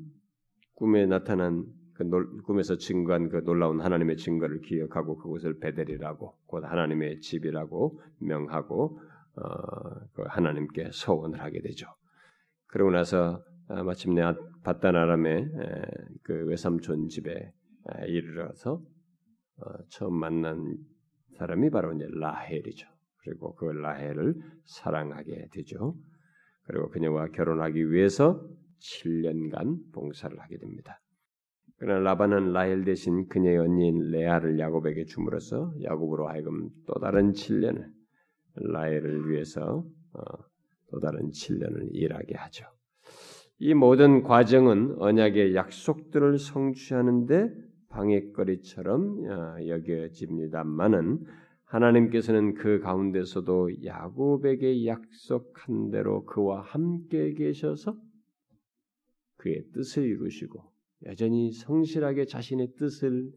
[0.74, 1.64] 꿈에 나타난
[1.94, 9.00] 그 놀, 꿈에서 증거한 그 놀라운 하나님의 증거를 기억하고 그곳을 베델이라고 곧 하나님의 집이라고 명하고
[9.34, 9.42] 어,
[10.14, 11.88] 그 하나님께 소원을 하게 되죠.
[12.68, 14.22] 그러고 나서 아, 마침내
[14.62, 15.50] 바다나람의
[16.22, 17.52] 그 외삼촌 집에
[18.06, 18.82] 이르러서
[19.60, 20.76] 어, 처음 만난
[21.36, 22.86] 사람이 바로 이제 라헬이죠.
[23.18, 24.34] 그리고 그 라헬을
[24.66, 25.94] 사랑하게 되죠.
[26.64, 28.46] 그리고 그녀와 결혼하기 위해서
[28.80, 31.00] 7년간 봉사를 하게 됩니다.
[31.78, 37.86] 그러나 라반은 라헬 대신 그녀의 언니인 레아를 야곱에게 주므로써 야곱으로 하여금 또 다른 7년을
[38.54, 40.20] 라헬을 위해서 어,
[40.90, 42.66] 또 다른 7년을 일하게 하죠.
[43.58, 47.50] 이 모든 과정은 언약의 약속들을 성취하는데
[47.88, 51.24] 방해거리처럼 어, 여겨집니다만은
[51.64, 57.96] 하나님께서는 그 가운데서도 야곱에게 약속한 대로 그와 함께 계셔서
[59.36, 60.62] 그의 뜻을 이루시고
[61.06, 63.30] 여전히 성실하게 자신의 뜻을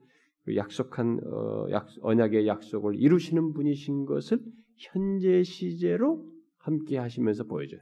[0.43, 4.39] 그 약속한 어, 약, 언약의 약속을 이루시는 분이신 것을
[4.77, 6.30] 현재 시제로
[6.61, 7.81] 함께 하시면서 보여줘요.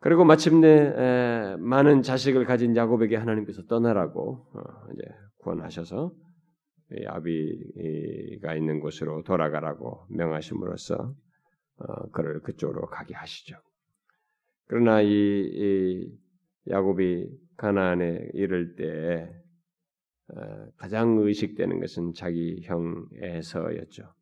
[0.00, 5.02] 그리고 마침내 에, 많은 자식을 가진 야곱에게 하나님께서 떠나라고 어, 이제
[5.38, 6.12] 권하셔서
[7.06, 11.14] 아비가 있는 곳으로 돌아가라고 명하심으로써
[11.76, 13.56] 어, 그를 그쪽으로 가게 하시죠.
[14.66, 16.18] 그러나 이, 이
[16.68, 19.32] 야곱이 가나안에 이를 때
[20.34, 24.12] 어, 가장 의식되는 것은 자기 형 에서였죠.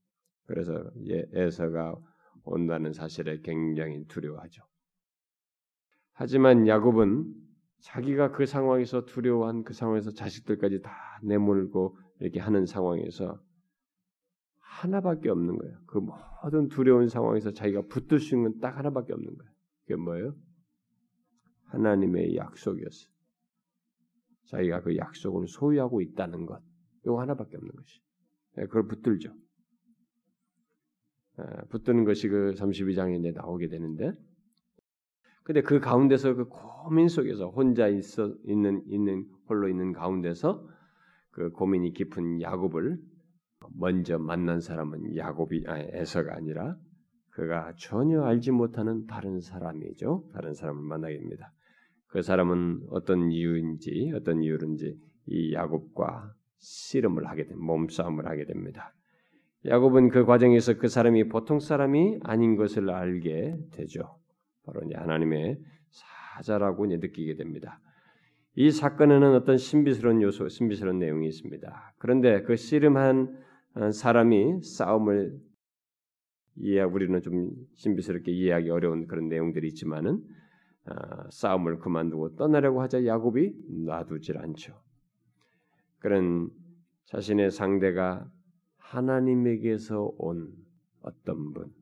[0.47, 0.91] 그래서
[1.35, 1.97] 에서가
[2.45, 4.63] 온다는 사실에 굉장히 두려워하죠.
[6.13, 7.33] 하지만 야곱은
[7.81, 13.41] 자기가 그 상황에서 두려워한 그 상황에서 자식들까지 다 내몰고 이렇게 하는 상황에서
[14.59, 15.79] 하나밖에 없는 거예요.
[15.87, 19.53] 그 모든 두려운 상황에서 자기가 붙들 수 있는 건 딱 하나밖에 없는 거예요.
[19.83, 20.37] 그게 뭐예요?
[21.67, 23.11] 하나님의 약속이었어요.
[24.47, 26.63] 자기가 그 약속을 소유하고 있다는 것.
[27.05, 28.01] 이거 하나밖에 없는 것이.
[28.59, 29.33] 예, 그걸 붙들죠.
[31.41, 34.13] 예, 붙드는 것이 그 32장에 이제 나오게 되는데,
[35.43, 40.67] 근데 그 가운데서 그 고민 속에서 혼자 있어 있는 있는 홀로 있는 가운데서
[41.31, 42.99] 그 고민이 깊은 야곱을
[43.77, 46.77] 먼저 만난 사람은 야곱이 아니 에서가 아니라
[47.31, 50.31] 그가 전혀 알지 못하는 다른 사람이죠.
[50.33, 51.53] 다른 사람을 만나게 됩니다.
[52.07, 58.95] 그 사람은 어떤 이유인지 어떤 이유인지 이 야곱과 씨름을 하게 된 몸싸움을 하게 됩니다.
[59.67, 64.19] 야곱은 그 과정에서 그 사람이 보통 사람이 아닌 것을 알게 되죠.
[64.65, 65.59] 바로 이제 하나님의
[65.91, 67.81] 사자라고 이제 느끼게 됩니다.
[68.55, 71.95] 이 사건에는 어떤 신비스러운 요소, 신비스러운 내용이 있습니다.
[71.99, 73.39] 그런데 그 씨름한
[73.93, 75.39] 사람이 싸움을
[76.57, 80.23] 이해 우리는 좀 신비스럽게 이해하기 어려운 그런 내용들이 있지만은
[80.87, 83.53] 아, 싸움을 그만두고 떠나려고 하자 야곱이
[83.87, 84.81] 놔두질 않죠.
[85.99, 86.51] 그런
[87.05, 88.27] 자신의 상대가
[88.91, 90.53] 하나님에게서 온
[91.01, 91.73] 어떤 분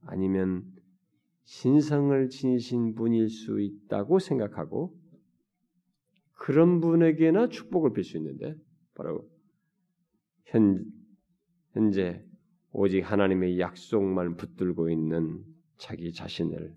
[0.00, 0.64] 아니면
[1.44, 4.98] 신성을 지니신 분일 수 있다고 생각하고
[6.32, 8.56] 그런 분에게나 축복을 빌 수 있는데
[8.94, 9.28] 바로
[10.44, 10.84] 현,
[11.72, 12.24] 현재
[12.72, 15.44] 오직 하나님의 약속만 붙들고 있는
[15.76, 16.74] 자기 자신을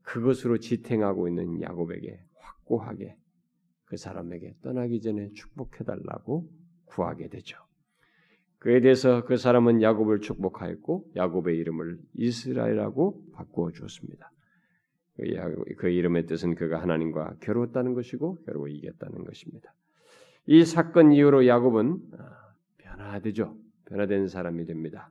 [0.00, 3.18] 그것으로 지탱하고 있는 야곱에게 확고하게
[3.84, 6.50] 그 사람에게 떠나기 전에 축복해달라고
[6.86, 7.58] 구하게 되죠.
[8.64, 14.30] 그에 대해서 그 사람은 야곱을 축복하였고 야곱의 이름을 이스라엘하고 바꾸어 주었습니다.
[15.18, 19.74] 그, 그 이름의 뜻은 그가 하나님과 겨루었다는 것이고 겨루고 이겼다는 것입니다.
[20.46, 23.54] 이 사건 이후로 야곱은 아, 변화되죠.
[23.84, 25.10] 변화된 사람이 됩니다.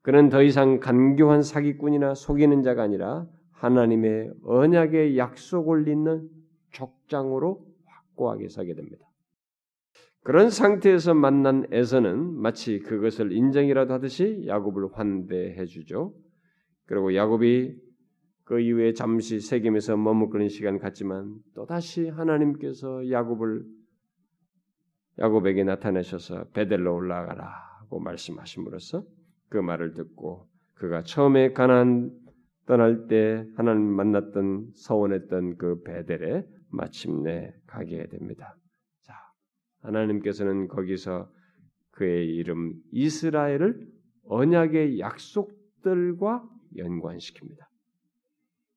[0.00, 6.26] 그는 더 이상 간교한 사기꾼이나 속이는 자가 아니라 하나님의 언약의 약속을 잇는
[6.70, 9.07] 족장으로 확고하게 서게 됩니다.
[10.28, 16.12] 그런 상태에서 만난 에서는 마치 그것을 인정이라도 하듯이 야곱을 환대해 주죠.
[16.84, 17.74] 그리고 야곱이
[18.44, 23.64] 그 이후에 잠시 세겜에서 머뭇거리는 시간 같지만 또다시 하나님께서 야곱을
[25.18, 29.04] 야곱에게 나타내셔서 베델로 올라가라고 말씀하심으로써
[29.48, 32.10] 그 말을 듣고 그가 처음에 가난
[32.66, 38.57] 떠날 때 하나님 만났던 서원했던 그 베델에 마침내 가게 됩니다.
[39.82, 41.30] 자, 하나님께서는 거기서
[41.92, 43.86] 그의 이름 이스라엘을
[44.24, 46.44] 언약의 약속들과
[46.76, 47.66] 연관시킵니다.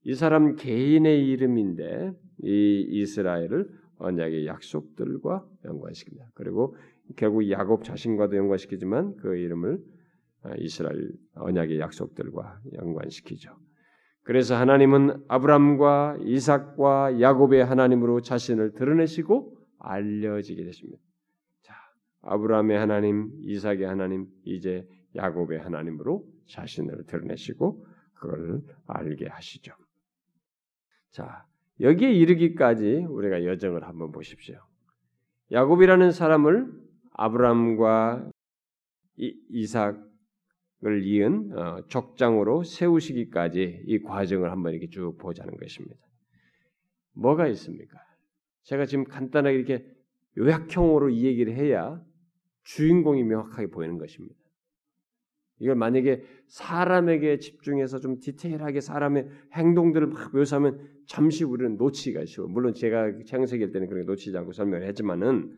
[0.03, 6.25] 이 사람 개인의 이름인데 이 이스라엘을 언약의 약속들과 연관시킵니다.
[6.33, 6.75] 그리고
[7.17, 9.79] 결국 야곱 자신과도 연관시키지만 그 이름을
[10.57, 13.51] 이스라엘 언약의 약속들과 연관시키죠.
[14.23, 21.01] 그래서 하나님은 아브람과 이삭과 야곱의 하나님으로 자신을 드러내시고 알려지게 되십니다.
[21.61, 21.75] 자,
[22.21, 29.73] 아브라함의 하나님, 이삭의 하나님, 이제 야곱의 하나님으로 자신을 드러내시고 그걸 알게 하시죠.
[31.09, 31.45] 자,
[31.79, 34.59] 여기에 이르기까지 우리가 여정을 한번 보십시오.
[35.51, 36.71] 야곱이라는 사람을
[37.13, 38.31] 아브라함과
[39.17, 40.11] 이삭
[40.83, 45.95] 을 이은 어, 족장으로 세우시기까지 이 과정을 한번 이렇게 쭉 보자는 것입니다.
[47.13, 47.99] 뭐가 있습니까?
[48.63, 49.85] 제가 지금 간단하게 이렇게
[50.37, 52.01] 요약형으로 이 얘기를 해야
[52.63, 54.35] 주인공이 명확하게 보이는 것입니다.
[55.59, 62.47] 이걸 만약에 사람에게 집중해서 좀 디테일하게 사람의 행동들을 막 묘사하면 잠시 우리는 놓치기가 쉬워.
[62.47, 65.55] 물론 제가 창세기일 때는 그렇게 놓치지 않고 설명을 했지만은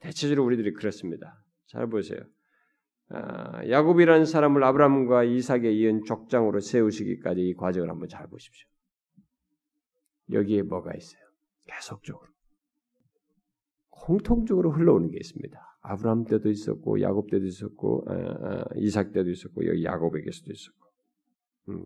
[0.00, 1.42] 대체적으로 우리들이 그렇습니다.
[1.66, 2.20] 잘 보세요.
[3.08, 8.68] 아, 야곱이라는 사람을 아브라함과 이삭에 이은 족장으로 세우시기까지 이 과정을 한번 잘 보십시오.
[10.30, 11.22] 여기에 뭐가 있어요?
[11.66, 12.28] 계속적으로
[14.02, 15.58] 공통적으로 흘러오는 게 있습니다.
[15.80, 20.88] 아브라함 때도 있었고 야곱 때도 있었고 아, 아, 이삭 때도 있었고 여기 야곱에게서도 있었고
[21.68, 21.84] 음,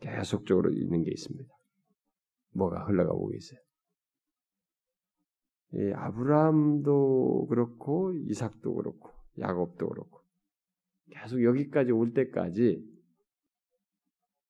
[0.00, 1.52] 계속적으로 있는 게 있습니다.
[2.52, 3.60] 뭐가 흘러가고 있어요?
[5.74, 10.20] 이 아브라함도 그렇고 이삭도 그렇고 야곱도 그렇고
[11.10, 12.82] 계속 여기까지 올 때까지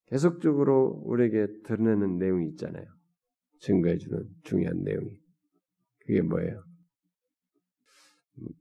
[0.07, 2.87] 계속적으로 우리에게 드러내는 내용이 있잖아요.
[3.61, 5.21] 증거해주는 중요한 내용이
[6.09, 6.65] 그게 뭐예요?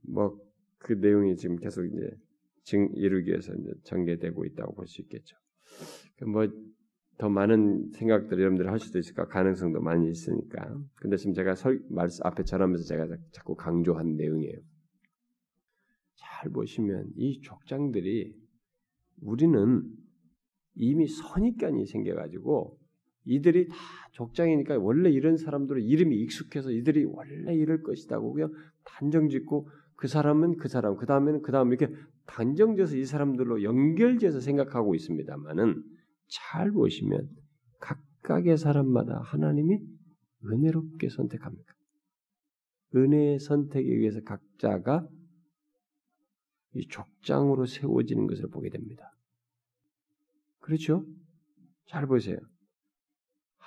[0.02, 0.38] 뭐
[0.80, 2.12] 그 내용이 지금 계속 이제
[2.64, 5.36] 증 이루기 위해서 이제 전개되고 있다고 볼 수 있겠죠.
[6.26, 6.48] 뭐
[7.18, 10.80] 더 많은 생각들 여러분들 할 수도 있을까 가능성도 많이 있으니까.
[10.96, 14.60] 근데 지금 제가 설, 말 앞에 전하면서 제가 자꾸 강조한 내용이에요.
[16.16, 18.36] 잘 보시면 이 족장들이
[19.22, 19.84] 우리는
[20.76, 22.77] 이미 선입견이 생겨가지고
[23.28, 23.76] 이들이 다
[24.14, 28.52] 족장이니까 원래 이런 사람들은 이름이 익숙해서 이들이 원래 이럴 것이다고 그냥
[28.84, 31.94] 단정짓고 그 사람은 그 사람, 그 다음에는 그 다음 이렇게
[32.26, 35.84] 단정져서 이 사람들로 연결돼서 생각하고 있습니다만은
[36.28, 37.30] 잘 보시면
[37.80, 39.80] 각각의 사람마다 하나님이
[40.46, 41.74] 은혜롭게 선택합니다.
[42.96, 45.08] 은혜의 선택에 의해서 각자가
[46.74, 49.12] 이 족장으로 세워지는 것을 보게 됩니다.
[50.60, 51.06] 그렇죠?
[51.88, 52.38] 잘 보세요.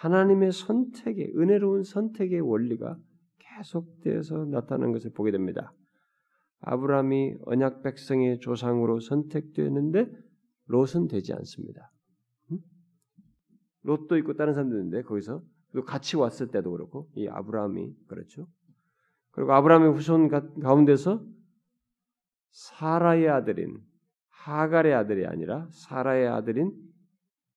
[0.00, 2.96] 하나님의 선택의 은혜로운 선택의 원리가
[3.38, 5.74] 계속되어서 나타나는 것을 보게 됩니다.
[6.60, 10.10] 아브라함이 언약 백성의 조상으로 선택되는데
[10.66, 11.92] 롯은 되지 않습니다.
[13.82, 15.42] 롯도 있고 다른 사람도 있는데 거기서
[15.86, 18.46] 같이 왔을 때도 그렇고 이 아브라함이 그렇죠.
[19.32, 20.28] 그리고 아브라함의 후손
[20.60, 21.22] 가운데서
[22.52, 23.76] 사라의 아들인
[24.28, 26.72] 하갈의 아들이 아니라 사라의 아들인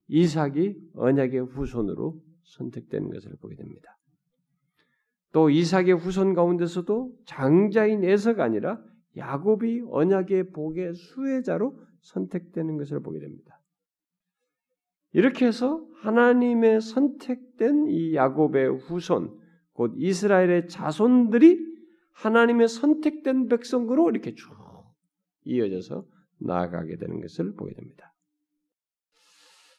[0.08, 3.98] 이삭이 언약의 후손으로 선택된 것을 보게 됩니다.
[5.32, 8.82] 또 이삭의 후손 가운데서도 장자인 에서가 아니라
[9.18, 13.60] 야곱이 언약의 복의 수혜자로 선택되는 것을 보게 됩니다.
[15.12, 19.40] 이렇게 해서 하나님의 선택된 이 야곱의 후손,
[19.74, 21.74] 곧 이스라엘의 자손들이
[22.12, 24.54] 하나님의 선택된 백성으로 이렇게 쭉
[25.46, 26.06] 이어져서
[26.40, 28.14] 나아가게 되는 것을 보게 됩니다.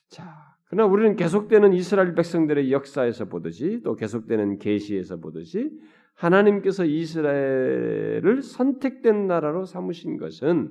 [0.08, 5.70] 자, 그러나 우리는 계속되는 이스라엘 백성들의 역사에서 보듯이 또 계속되는 계시에서 보듯이
[6.14, 10.70] 하나님께서 이스라엘을 선택된 나라로 삼으신 것은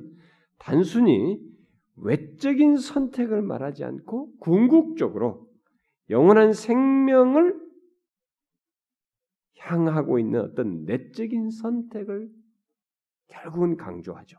[0.58, 1.40] 단순히
[1.98, 5.48] 외적인 선택을 말하지 않고 궁극적으로
[6.10, 7.62] 영원한 생명을
[9.60, 12.30] 향하고 있는 어떤 내적인 선택을
[13.28, 14.38] 결국은 강조하죠.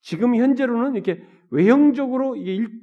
[0.00, 2.36] 지금 현재로는 이렇게 외형적으로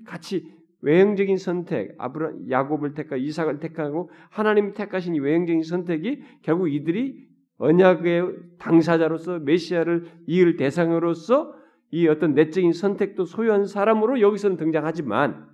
[0.05, 0.51] 같이
[0.84, 7.28] 외형적인 선택, 아브라 야곱을 택하 이삭을 택하고 하나님 택하신 이 외형적인 선택이 결국 이들이
[7.58, 8.24] 언약의
[8.60, 11.56] 당사자로서 메시아를 이을 대상으로서
[11.92, 15.48] 이 어떤 내적인 선택도 소유한 사람으로 여기서는 등장하지만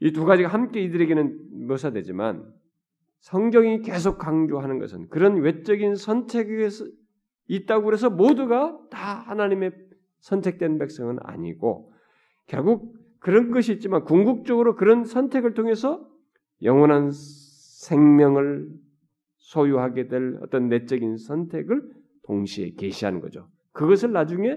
[0.00, 2.52] 이 두 가지가 함께 이들에게는 묘사되지만
[3.20, 6.86] 성경이 계속 강조하는 것은 그런 외적인 선택에서
[7.48, 9.72] 있다고 해서 모두가 다 하나님의
[10.20, 11.92] 선택된 백성은 아니고
[12.46, 16.06] 결국 그런 것이 있지만 궁극적으로 그런 선택을 통해서
[16.62, 18.68] 영원한 생명을
[19.36, 21.94] 소유하게 될 어떤 내적인 선택을
[22.24, 23.48] 동시에 계시하는 거죠.
[23.72, 24.56] 그것을 나중에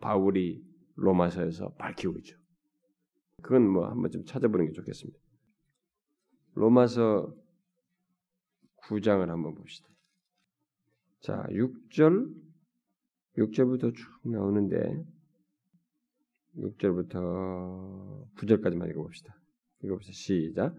[0.00, 0.64] 바울이
[0.96, 2.36] 로마서에서 밝히고 있죠.
[3.42, 5.18] 그건 뭐 한번 좀 찾아보는 게 좋겠습니다.
[6.54, 7.34] 로마서
[8.82, 9.88] 9장을 한번 봅시다.
[11.20, 12.32] 자, 6절
[13.38, 15.04] 6절부터 쭉 나오는데
[16.58, 19.34] 6절부터 9절까지만 읽어봅시다.
[19.82, 20.12] 읽어봅시다.
[20.12, 20.74] 시작.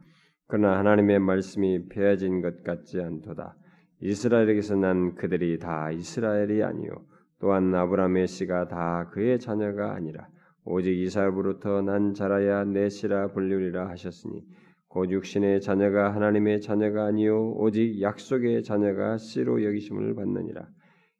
[0.47, 3.55] 그러나 하나님의 말씀이 폐해진 것 같지 않도다.
[4.01, 6.91] 이스라엘에게서 난 그들이 다 이스라엘이 아니요
[7.39, 10.27] 또한 아브라함의 씨가 다 그의 자녀가 아니라
[10.63, 14.43] 오직 이삭으로부터 난 자라야 내 씨라 불리리라 하셨으니
[14.87, 20.67] 곧 육신의 자녀가 하나님의 자녀가 아니요 오직 약속의 자녀가 씨로 여기심을 받느니라.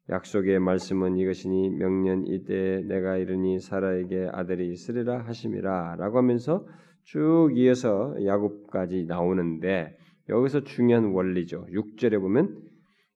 [0.08, 6.66] 약속의 말씀은 이것이니 명년 이때 내가 이르니 사라에게 아들이 있으리라 하심이라라고 하면서
[7.02, 9.96] 쭉 이어서 야곱까지 나오는데
[10.28, 11.66] 여기서 중요한 원리죠.
[11.70, 12.62] 6절에 보면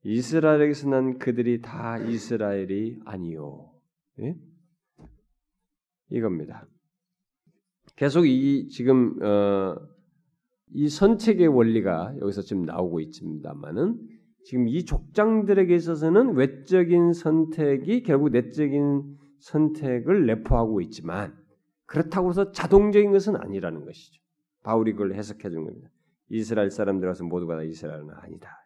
[0.02, 3.70] 이스라엘에게서 난 그들이 다 이스라엘이 아니요.
[4.20, 4.36] 예?
[6.10, 6.66] 이겁니다.
[7.96, 9.76] 계속 이 지금 어,
[10.72, 13.98] 이 선책의 원리가 여기서 지금 나오고 있습니다만은
[14.44, 21.34] 지금 이 족장들에게 있어서는 외적인 선택이 결국 내적인 선택을 내포하고 있지만
[21.86, 24.20] 그렇다고 해서 자동적인 것은 아니라는 것이죠.
[24.62, 25.90] 바울이 그걸 해석해 준 겁니다.
[26.28, 28.56] 이스라엘 사람들와서 모두가 다 이스라엘은 아니다.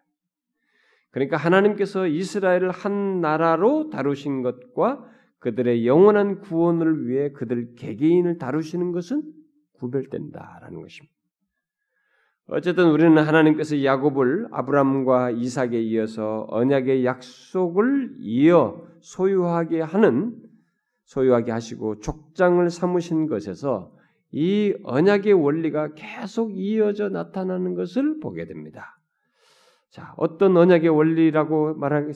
[1.11, 5.09] 그러니까 하나님께서 이스라엘을 한 나라로 다루신 것과
[5.39, 9.23] 그들의 영원한 구원을 위해 그들 개개인을 다루시는 것은
[9.75, 11.14] 구별된다라는 것입니다.
[12.47, 20.37] 어쨌든 우리는 하나님께서 야곱을 아브람과 이삭에 이어서 언약의 약속을 이어 소유하게 하는
[21.05, 23.95] 소유하게 하시고 족장을 삼으신 것에서
[24.31, 28.99] 이 언약의 원리가 계속 이어져 나타나는 것을 보게 됩니다.
[29.91, 32.15] 자, 어떤 언약의 원리라고 말하겠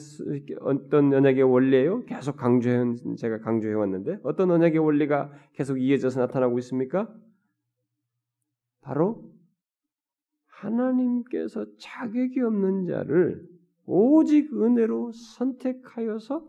[0.59, 2.03] 어떤 언약의 원리예요?
[2.05, 7.07] 계속 강조해 제가 강조해 왔는데 어떤 언약의 원리가 계속 이어져서 나타나고 있습니까?
[8.81, 9.28] 바로
[10.61, 13.47] 하나님께서 자격이 없는 자를
[13.85, 16.47] 오직 은혜로 선택하여서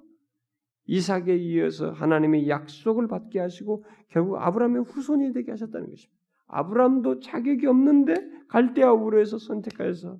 [0.86, 6.20] 이삭에 이어서 하나님의 약속을 받게 하시고 결국 아브라함의 후손이 되게 하셨다는 것입니다.
[6.48, 8.14] 아브라함도 자격이 없는데
[8.48, 10.18] 갈대아 우르에서 선택하여서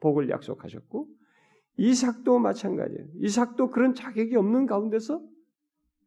[0.00, 1.08] 복을 약속하셨고
[1.78, 3.06] 이삭도 마찬가지예요.
[3.16, 5.20] 이삭도 그런 자격이 없는 가운데서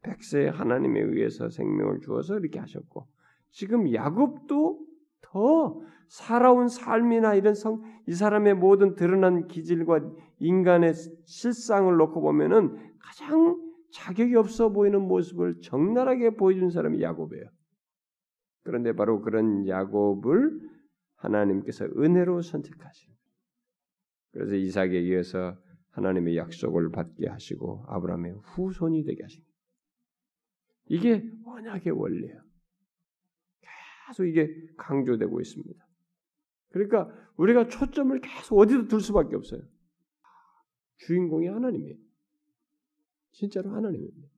[0.02, 3.06] 백세 하나님에 의해서 생명을 주어서 이렇게 하셨고
[3.50, 4.89] 지금 야곱도
[5.22, 10.00] 더 살아온 삶이나 이런 성, 이 사람의 모든 드러난 기질과
[10.38, 10.92] 인간의
[11.24, 13.56] 실상을 놓고 보면은 가장
[13.92, 17.44] 자격이 없어 보이는 모습을 적나라하게 보여준 사람이 야곱이에요.
[18.62, 20.60] 그런데 바로 그런 야곱을
[21.16, 23.12] 하나님께서 은혜로 선택하신.
[24.32, 25.56] 그래서 이삭에 의해서
[25.90, 29.42] 하나님의 약속을 받게 하시고 아브라함의 후손이 되게 하신.
[30.86, 32.49] 이게 언약의 원리예요.
[34.10, 35.86] 계속 이게 강조되고 있습니다.
[36.70, 39.62] 그러니까 우리가 초점을 계속 어디도 둘 수밖에 없어요.
[40.98, 41.96] 주인공이 하나님이에요.
[43.32, 44.28] 진짜로 하나님입니다.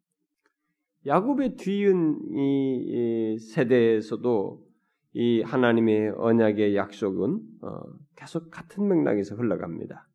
[1.07, 4.73] 야곱의 뒤은 이 세대에서도
[5.15, 7.83] 이 하나님의 언약의 약속은 어,
[8.15, 10.09] 계속 같은 맥락에서 흘러갑니다.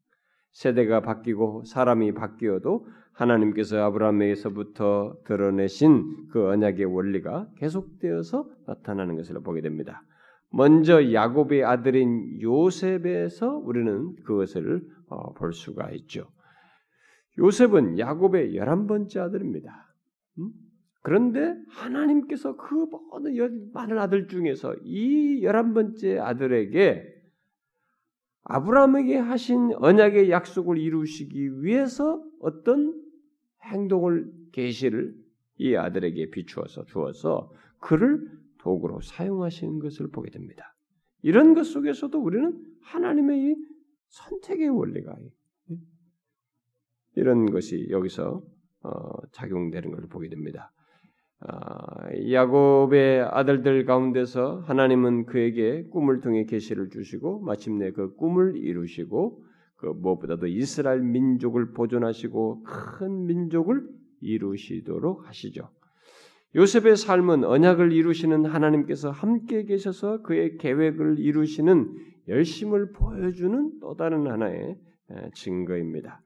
[0.51, 2.87] 세대가 바뀌고 사람이 바뀌어도
[3.17, 10.03] 하나님께서 아브라함에게서부터 드러내신 그 언약의 원리가 계속되어서 나타나는 것을 보게 됩니다.
[10.49, 16.27] 먼저 야곱의 아들인 요셉에서 우리는 그것을 어, 볼 수가 있죠.
[17.39, 19.93] 요셉은 야곱의 열한 번째 아들입니다.
[20.39, 20.51] 음?
[21.01, 27.15] 그런데 하나님께서 그 모든 많은 아들 중에서 이 열한 번째 아들에게
[28.43, 33.06] 아브라함에게 하신 언약의 약속을 이루시기 위해서 어떤
[33.67, 35.15] 행동을 계시를
[35.57, 40.75] 이 아들에게 비추어서 주어서 그를 도구로 사용하시는 것을 보게 됩니다.
[41.21, 43.55] 이런 것 속에서도 우리는 하나님의
[44.09, 45.15] 선택의 원리가
[47.15, 48.43] 이런 것이 여기서
[48.83, 50.71] 어, 작용되는 것을 보게 됩니다.
[51.39, 59.43] 아, 야곱의 아들들 가운데서 하나님은 그에게 꿈을 통해 계시를 주시고 마침내 그 꿈을 이루시고
[59.77, 63.87] 그 무엇보다도 이스라엘 민족을 보존하시고 큰 민족을
[64.21, 65.69] 이루시도록 하시죠.
[66.55, 71.93] 요셉의 삶은 언약을 이루시는 하나님께서 함께 계셔서 그의 계획을 이루시는
[72.27, 74.77] 열심을 보여주는 또 다른 하나의
[75.35, 76.21] 증거입니다.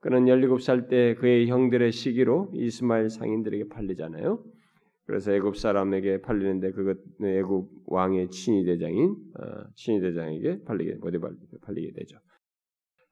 [0.00, 4.42] 그는 17살 때 그의 형들의 시기로 이스마엘 상인들에게 팔리잖아요.
[5.04, 11.32] 그래서 애굽 사람에게 팔리는데 그것 애굽 왕의 친위 대장인 어, 친위 대장에게 팔리게 보디발
[11.62, 12.18] 팔리게 되죠.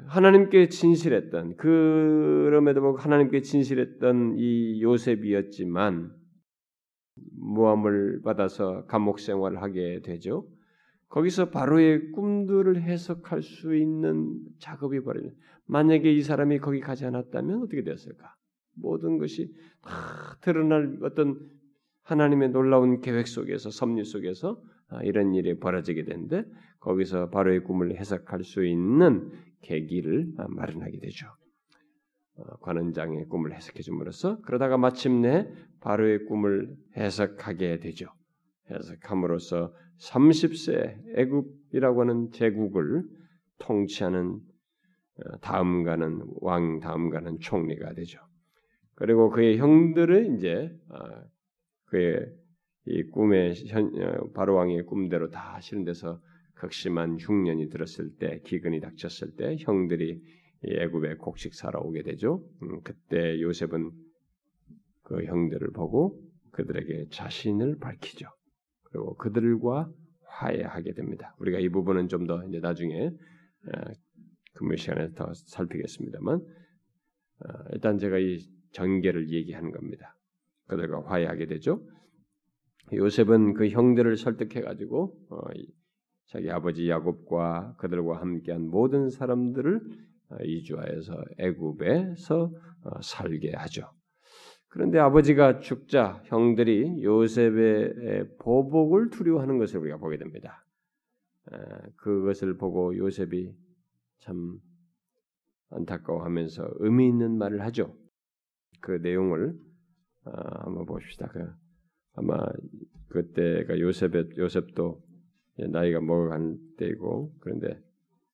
[0.07, 6.13] 하나님께 진실했던 그럼에도 불구하고 하나님께 진실했던 이 요셉이었지만
[7.39, 10.49] 모함을 받아서 감옥 생활을 하게 되죠.
[11.09, 15.29] 거기서 바로의 꿈들을 해석할 수 있는 작업이 벌어져.
[15.67, 18.35] 만약에 이 사람이 거기 가지 않았다면 어떻게 되었을까?
[18.77, 21.39] 모든 것이 다 드러날 어떤
[22.03, 26.45] 하나님의 놀라운 계획 속에서 섭리 속에서 아, 이런 일이 벌어지게 되는데
[26.81, 29.31] 거기서 바로의 꿈을 해석할 수 있는
[29.63, 31.27] 계기를 아, 마련하게 되죠.
[32.37, 35.49] 어, 관원장의 꿈을 해석해 줌으로써 그러다가 마침내
[35.81, 38.07] 바로의 꿈을 해석하게 되죠.
[38.71, 43.05] 해석함으로써 30세 애굽이라고 하는 제국을
[43.59, 44.41] 통치하는
[45.17, 48.21] 어, 다음가는 왕 다음가는 총리가 되죠.
[48.95, 50.99] 그리고 그의 형들은 이제 어,
[51.87, 52.27] 그의
[52.87, 56.21] 이 꿈의 어, 바로 왕의 꿈대로 다 실현돼서
[56.61, 60.21] 극심한 흉년이 들었을 때 기근이 닥쳤을 때 형들이
[60.63, 62.45] 애굽에 곡식 사러 오게 되죠.
[62.63, 63.91] 음, 그때 요셉은
[65.03, 66.21] 그 형들을 보고
[66.53, 68.27] 그들에게 자신을 밝히죠.
[68.83, 69.91] 그리고 그들과
[70.27, 71.35] 화해하게 됩니다.
[71.39, 73.11] 우리가 이 부분은 좀 더 이제 나중에
[74.53, 76.41] 근무 시간에 더 살피겠습니다만
[77.73, 78.39] 일단 제가 이
[78.73, 80.15] 전개를 얘기하는 겁니다.
[80.67, 81.83] 그들과 화해하게 되죠.
[82.93, 85.39] 요셉은 그 형들을 설득해 가지고 어,
[86.31, 89.81] 자기 아버지 야곱과 그들과 함께한 모든 사람들을
[90.31, 92.53] 어, 이주하여서 애굽에서
[92.85, 93.91] 어, 살게 하죠.
[94.69, 100.65] 그런데 아버지가 죽자 형들이 요셉의 보복을 두려워하는 것을 우리가 보게 됩니다.
[101.97, 103.53] 그것을 보고 요셉이
[104.21, 104.61] 참
[105.71, 107.97] 안타까워하면서 의미 있는 말을 하죠.
[108.81, 109.59] 그 내용을
[110.27, 111.27] 아, 한번 봅시다.
[111.33, 111.51] 그
[112.15, 112.37] 아마
[113.09, 115.03] 그때가 요셉의 요셉도
[115.69, 117.81] 나이가 먹어간 때이고 그런데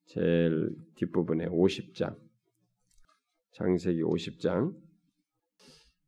[0.06, 2.16] 제일 뒷부분에 50장
[3.52, 4.74] 장세기 50장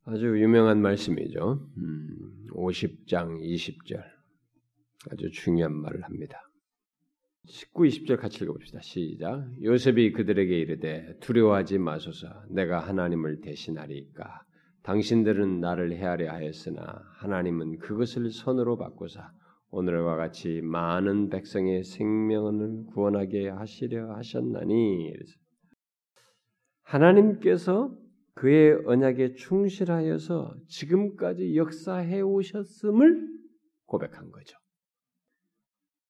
[0.05, 1.67] 아주 유명한 말씀이죠.
[1.77, 4.03] 음, 50장 20절
[5.11, 6.41] 아주 중요한 말을 합니다.
[7.45, 8.79] 19, 20절 같이 읽어봅시다.
[8.81, 9.49] 시작.
[9.63, 14.43] 요셉이 그들에게 이르되 두려워하지 마소서 내가 하나님을 대신하리까
[14.83, 19.31] 당신들은 나를 헤아려 하였으나 하나님은 그것을 선으로 바꾸사
[19.71, 25.13] 오늘과 같이 많은 백성의 생명을 구원하게 하시려 하셨나니
[26.83, 27.95] 하나님께서
[28.33, 33.27] 그의 언약에 충실하여서 지금까지 역사해 오셨음을
[33.85, 34.57] 고백한 거죠.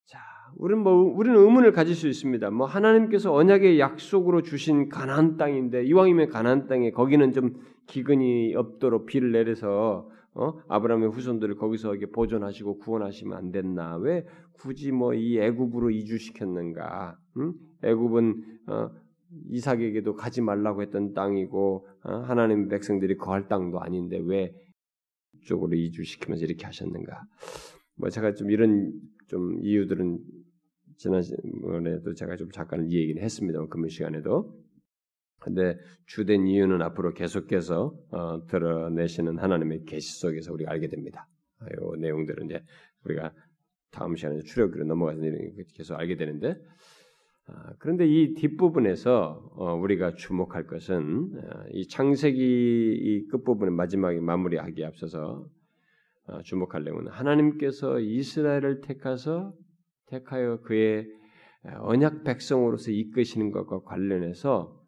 [0.05, 0.19] 자,
[0.55, 2.51] 우리는 뭐 우리는 의문을 가질 수 있습니다.
[2.51, 7.55] 뭐 하나님께서 언약의 약속으로 주신 가나안 땅인데 이왕이면 가나안 땅에 거기는 좀
[7.87, 10.53] 기근이 없도록 비를 내려서 어?
[10.67, 13.97] 아브라함의 후손들을 거기서 이렇게 보존하시고 구원하시면 안 됐나?
[13.97, 17.17] 왜 굳이 뭐 이 애굽으로 이주시켰는가?
[17.37, 17.53] 응?
[17.83, 18.89] 애굽은 어,
[19.49, 22.11] 이삭에게도 가지 말라고 했던 땅이고 어?
[22.21, 24.53] 하나님 백성들이 거할 땅도 아닌데 왜
[25.41, 27.23] 이쪽으로 이주시키면서 이렇게 하셨는가?
[27.95, 28.91] 뭐 제가 좀 이런
[29.27, 30.19] 좀 이유들은
[30.97, 33.65] 지난번에도 제가 좀 잠깐 이 얘기는 했습니다.
[33.67, 34.53] 금요 시간에도.
[35.39, 41.27] 근데 주된 이유는 앞으로 계속해서 어, 드러내시는 하나님의 계시 속에서 우리가 알게 됩니다.
[41.61, 42.63] 이 내용들은 이제
[43.05, 43.33] 우리가
[43.91, 45.21] 다음 시간에 출애굽기로 넘어가서
[45.75, 46.55] 계속 알게 되는데
[47.47, 54.85] 아, 그런데 이 뒷부분에서 어, 우리가 주목할 것은 어, 이 창세기 이 끝부분의 마지막에 마무리하기에
[54.85, 55.47] 앞서서
[56.27, 59.53] 어, 주목할 내용은 하나님께서 이스라엘을 택하서
[60.07, 61.07] 택하여 그의
[61.81, 64.78] 언약 백성으로서 이끄시는 것과 관련해서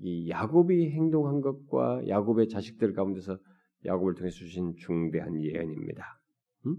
[0.00, 3.38] 이 야곱이 행동한 것과 야곱의 자식들 가운데서
[3.84, 6.04] 야곱을 통해 주신 중대한 예언입니다.
[6.66, 6.76] 음?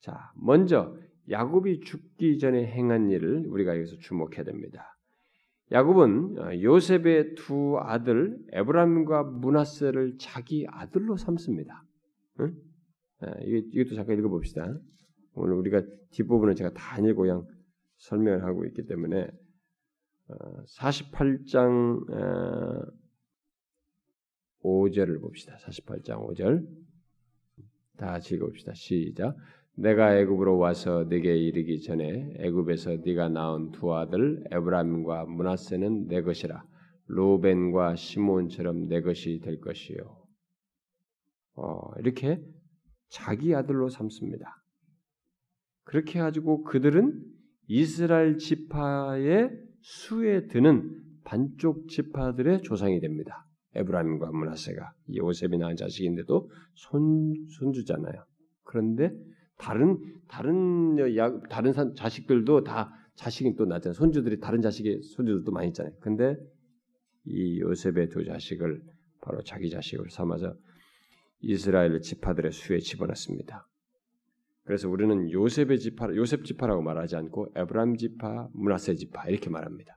[0.00, 0.96] 자, 먼저
[1.30, 4.96] 야곱이 죽기 전에 행한 일을 우리가 여기서 주목해야 됩니다.
[5.72, 11.82] 야곱은 어, 요셉의 두 아들 에브라임과 문하세를 자기 아들로 삼습니다.
[12.40, 12.54] 응?
[13.72, 14.78] 이것도 잠깐 읽어봅시다.
[15.34, 17.44] 오늘 우리가 뒷부분은 제가 다 읽고 그냥
[17.98, 19.26] 설명을 하고 있기 때문에
[20.28, 22.86] 48장 어,
[24.62, 25.56] 5절을 봅시다.
[25.58, 26.66] 48장 5절
[27.96, 28.74] 다 읽어봅시다.
[28.74, 29.36] 시작.
[29.74, 36.64] 내가 애굽으로 와서 네게 이르기 전에 애굽에서 네가 낳은 두 아들 에브라임과 문하세는 내 것이라
[37.06, 40.26] 로벤과 시몬처럼 내 것이 될 것이요.
[41.54, 42.42] 어, 이렇게
[43.08, 44.62] 자기 아들로 삼습니다.
[45.84, 47.22] 그렇게 가지고 그들은
[47.68, 53.46] 이스라엘 지파의 수에 드는 반쪽 지파들의 조상이 됩니다.
[53.76, 58.24] 에브라임과 문하세가 요셉이 낳은 자식인데도 손 손주잖아요.
[58.64, 59.12] 그런데
[59.58, 63.92] 다른 다른 야, 다른 사, 자식들도 다 자식이 또 낳잖아요.
[63.92, 65.94] 손주들이 다른 자식의 손주들도 많이 있잖아요.
[66.00, 66.36] 근데
[67.24, 68.82] 이 요셉의 두 자식을
[69.20, 70.52] 바로 자기 자식을 삼아서
[71.42, 73.68] 이스라엘 지파들의 수에 집어넣습니다.
[74.66, 79.96] 그래서 우리는 요셉의 지파, 요셉 지파라고 말하지 않고 에브라임 지파, 문하세 지파 이렇게 말합니다.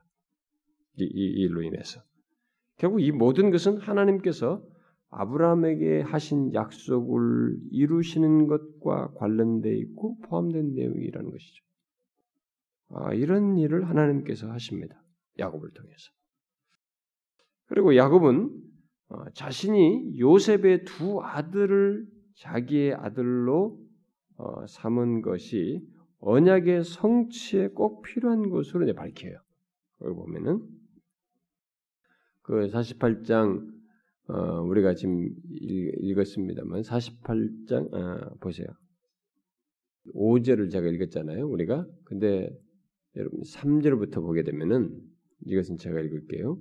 [0.96, 2.00] 이, 이, 이 일로 인해서
[2.76, 4.64] 결국 이 모든 것은 하나님께서
[5.08, 11.64] 아브라함에게 하신 약속을 이루시는 것과 관련돼 있고 포함된 내용이라는 것이죠.
[12.90, 15.02] 아, 이런 일을 하나님께서 하십니다.
[15.40, 16.12] 야곱을 통해서.
[17.66, 18.50] 그리고 야곱은
[19.08, 22.06] 어, 자신이 요셉의 두 아들을
[22.36, 23.89] 자기의 아들로
[24.40, 25.86] 어, 삼은 것이
[26.20, 29.36] 언약의 성취에 꼭 필요한 것으로 이제 밝혀요.
[29.98, 30.66] 거기 보면은
[32.40, 33.70] 그 48장
[34.28, 38.66] 어, 우리가 지금 읽 었습니다만 48장 아, 보세요.
[40.14, 41.46] 5절을 제가 읽었잖아요.
[41.46, 42.50] 우리가 근데
[43.16, 44.98] 여러분 3절부터 보게 되면은
[45.46, 46.58] 이것은 제가 읽을게요.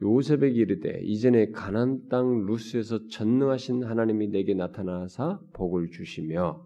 [0.00, 6.64] 요셉에게 이르되 이전에 가난 땅 루스에서 전능하신 하나님이 내게 나타나사 복을 주시며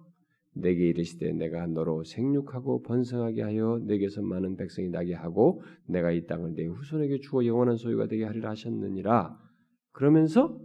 [0.55, 6.55] 내게 이르시되 내가 너로 생육하고 번성하게 하여 내게서 많은 백성이 나게 하고 내가 이 땅을
[6.55, 9.39] 내 후손에게 주어 영원한 소유가 되게 하리라 하셨느니라
[9.93, 10.61] 그러면서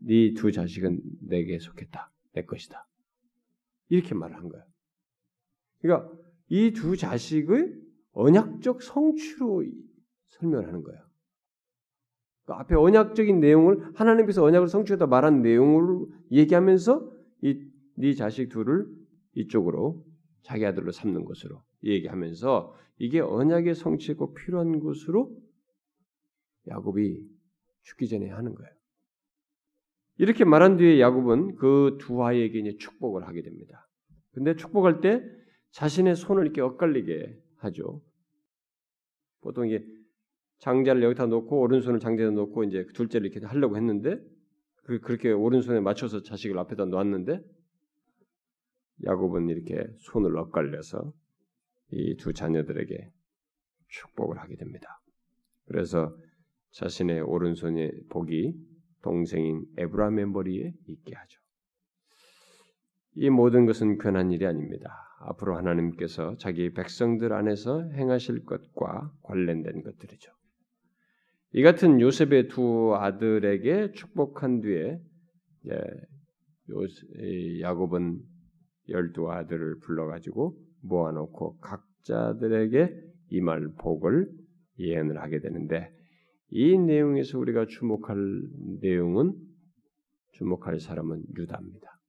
[0.00, 2.10] 네 두 자식은 내게 속했다.
[2.32, 2.86] 내 것이다.
[3.88, 4.64] 이렇게 말을 한 거야.
[5.80, 6.10] 그러니까
[6.48, 7.74] 이 두 자식의
[8.12, 9.64] 언약적 성취로
[10.28, 11.09] 설명을 하는 거야.
[12.50, 18.86] 그러니까 앞에 언약적인 내용을 하나님께서 언약을 성취하다 말한 내용을 얘기하면서 이 네 자식 둘을
[19.34, 20.02] 이쪽으로
[20.42, 25.36] 자기 아들로 삼는 것으로 얘기하면서 이게 언약의 성취에 꼭 필요한 것으로
[26.66, 27.22] 야곱이
[27.82, 28.72] 죽기 전에 하는 거예요.
[30.16, 33.86] 이렇게 말한 뒤에 야곱은 그 두 아이에게 이제 축복을 하게 됩니다.
[34.32, 35.22] 근데 축복할 때
[35.72, 38.02] 자신의 손을 이렇게 엇갈리게 하죠.
[39.42, 39.84] 보통 이게
[40.60, 44.18] 장자를 여기다 놓고 오른손을 장자에 놓고 이제 둘째를 이렇게 하려고 했는데
[44.84, 47.40] 그 그렇게 오른손에 맞춰서 자식을 앞에다 놓았는데
[49.04, 51.12] 야곱은 이렇게 손을 엇갈려서
[51.92, 53.10] 이 두 자녀들에게
[53.88, 55.00] 축복을 하게 됩니다.
[55.66, 56.16] 그래서
[56.72, 58.54] 자신의 오른손의 복이
[59.02, 61.40] 동생인 에브라임의 머리에 있게 하죠.
[63.14, 64.90] 이 모든 것은 괜한 일이 아닙니다.
[65.20, 70.30] 앞으로 하나님께서 자기 백성들 안에서 행하실 것과 관련된 것들이죠.
[71.52, 75.00] 이 같은 요셉의 두 아들에게 축복한 뒤에
[77.60, 78.20] 야곱은
[78.88, 82.94] 열두 아들을 불러가지고 모아놓고 각자들에게
[83.30, 84.30] 이말 복을
[84.78, 85.90] 예언을 하게 되는데
[86.50, 88.16] 이 내용에서 우리가 주목할
[88.80, 89.34] 내용은
[90.32, 92.00] 주목할 사람은 유다입니다.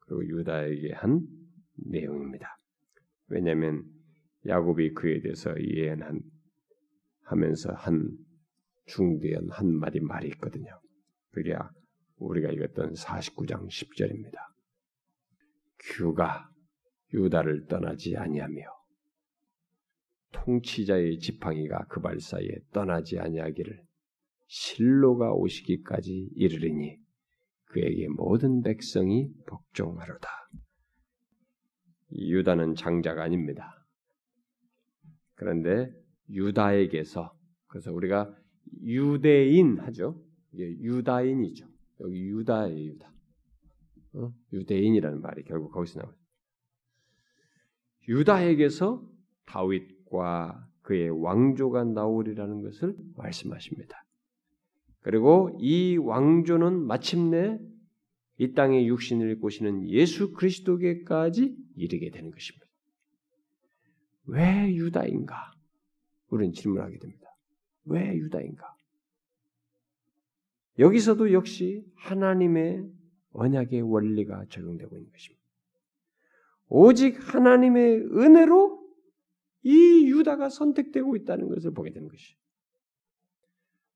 [0.00, 1.20] 그리고 유다에게 한
[1.76, 2.58] 내용입니다.
[3.28, 3.84] 왜냐하면
[4.46, 6.20] 야곱이 그에 대해서 예언한
[7.24, 8.10] 하면서 한
[8.88, 10.80] 중대한 한 마디 말이 있거든요.
[11.30, 11.54] 그게
[12.16, 14.34] 우리가 읽었던 49장 10절입니다.
[15.80, 16.48] 규가
[17.14, 18.62] 유다를 떠나지 아니하며
[20.32, 23.82] 통치자의 지팡이가 그 발 사이에 떠나지 아니하기를
[24.46, 26.96] 실로가 오시기까지 이르리니
[27.66, 30.28] 그에게 모든 백성이 복종하로다.
[32.12, 33.74] 유다는 장자가 아닙니다.
[35.34, 35.90] 그런데
[36.30, 37.34] 유다에게서
[37.68, 38.34] 그래서 우리가
[38.82, 40.22] 유대인 하죠.
[40.54, 41.66] 유다인이죠.
[42.00, 43.12] 여기 유다의 유다.
[44.14, 44.32] 어?
[44.52, 46.16] 유대인이라는 말이 결국 거기서 나와요.
[48.08, 49.06] 유다에게서
[49.46, 54.04] 다윗과 그의 왕조가 나오리라는 것을 말씀하십니다.
[55.00, 57.58] 그리고 이 왕조는 마침내
[58.38, 62.66] 이 땅에 육신을 입고 시는 예수 그리스도께까지 이르게 되는 것입니다.
[64.26, 65.52] 왜 유다인가?
[66.28, 67.27] 우리는 질문하게 됩니다.
[67.88, 68.76] 왜 유다인가?
[70.78, 72.88] 여기서도 역시 하나님의
[73.32, 75.42] 언약의 원리가 적용되고 있는 것입니다.
[76.68, 78.78] 오직 하나님의 은혜로
[79.62, 82.38] 이 유다가 선택되고 있다는 것을 보게 되는 것이죠.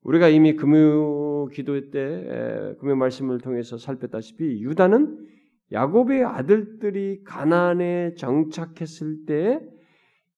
[0.02, 5.28] 우리가 이미 금요 기도 때 금요 말씀을 통해서 살폈다시피 유다는
[5.70, 9.72] 야곱의 아들들이 가나안에 정착했을 때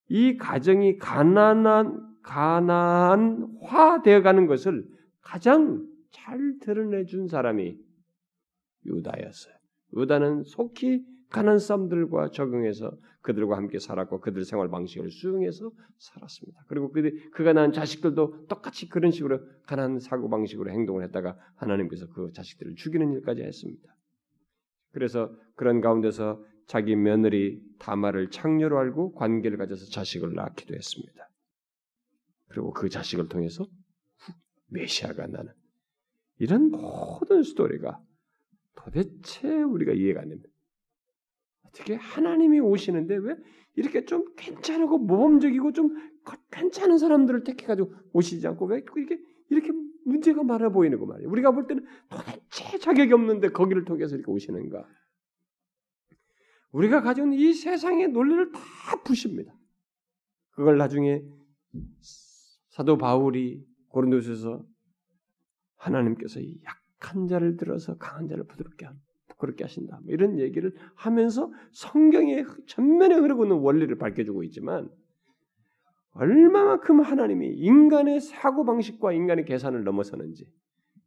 [0.08, 4.84] 이 가정이 가난한 가난화 되어 가는 것을
[5.20, 7.76] 가장 잘 드러내 준 사람이
[8.86, 9.54] 유다였어요.
[9.96, 16.64] 유다는 속히 가난 사람들과 적응해서 그들과 함께 살았고 그들 생활 방식을 수용해서 살았습니다.
[16.68, 16.92] 그리고
[17.32, 23.12] 그가 낳은 자식들도 똑같이 그런 식으로 가난 사고 방식으로 행동을 했다가 하나님께서 그 자식들을 죽이는
[23.14, 23.94] 일까지 했습니다.
[24.92, 31.28] 그래서 그런 가운데서 자기 며느리 다마를 창녀로 알고 관계를 가져서 자식을 낳기도 했습니다.
[32.54, 33.66] 그리고 그 자식을 통해서
[34.68, 35.52] 메시아가 나는
[36.38, 38.00] 이런 모든 스토리가
[38.76, 40.48] 도대체 우리가 이해가 안 됩니다.
[41.64, 43.34] 어떻게 하나님이 오시는데 왜
[43.74, 45.96] 이렇게 좀 괜찮고 모범적이고 좀
[46.52, 49.18] 괜찮은 사람들을 택해가지고 오시지 않고 왜 이렇게
[49.50, 49.72] 이렇게
[50.04, 51.28] 문제가 많아 보이는 거 말이에요.
[51.28, 54.86] 우리가 볼 때는 도대체 자격이 없는데 거기를 통해서 이렇게 오시는가?
[56.70, 58.60] 우리가 가진 이 세상의 논리를 다
[59.02, 59.52] 부십니다.
[60.50, 61.20] 그걸 나중에
[62.74, 64.64] 사도 바울이 고린도서에서
[65.76, 69.06] 하나님께서 이 약한 자를 들어서 강한 자를 부드럽게 합니다.
[69.38, 70.00] 그렇게 하신다.
[70.02, 74.88] 뭐 이런 얘기를 하면서 성경의 전면에 흐르고 있는 원리를 밝혀주고 있지만
[76.14, 80.44] 얼마만큼 하나님이 인간의 사고 방식과 인간의 계산을 넘어서는지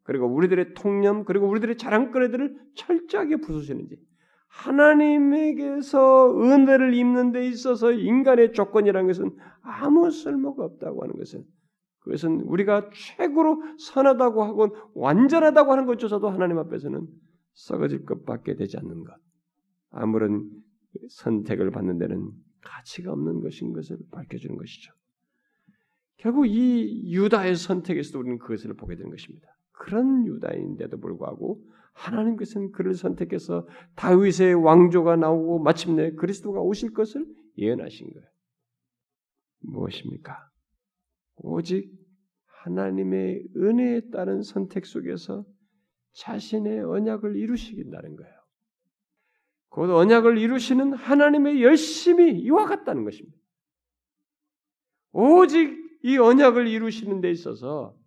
[0.04, 3.98] 그리고 우리들의 통념 그리고 우리들의 자랑거리들을 철저하게 부수시는지
[4.48, 11.44] 하나님에게서 은혜를 입는 데 있어서 인간의 조건이라는 것은 아무 쓸모가 없다고 하는 것은
[12.08, 17.06] 그것은 우리가 최고로 선하다고 하고 완전하다고 하는 것조차도 하나님 앞에서는
[17.54, 19.14] 썩어질 것밖에 되지 않는 것.
[19.90, 20.50] 아무런
[21.10, 22.32] 선택을 받는 데는
[22.62, 24.94] 가치가 없는 것인 것을 밝혀주는 것이죠.
[26.16, 29.48] 결국 이 유다의 선택에서도 우리는 그것을 보게 되는 것입니다.
[29.74, 31.62] 그런 유다인데도 불구하고
[31.94, 37.26] 하나님께서는 그를 선택해서 다윗의 왕조가 나오고 마침내 그리스도가 오실 것을
[37.58, 38.28] 예언하신 거예요.
[39.60, 40.50] 무엇입니까?
[41.38, 41.92] 오직
[42.46, 45.46] 하나님의 은혜에 따른 선택 속에서
[46.14, 48.34] 자신의 언약을 이루시긴다는 거예요.
[49.70, 53.38] 곧 언약을 이루시는 하나님의 열심이 이와 같다는 것입니다.
[55.12, 57.98] 오직 이 언약을 이루시는 데 있어서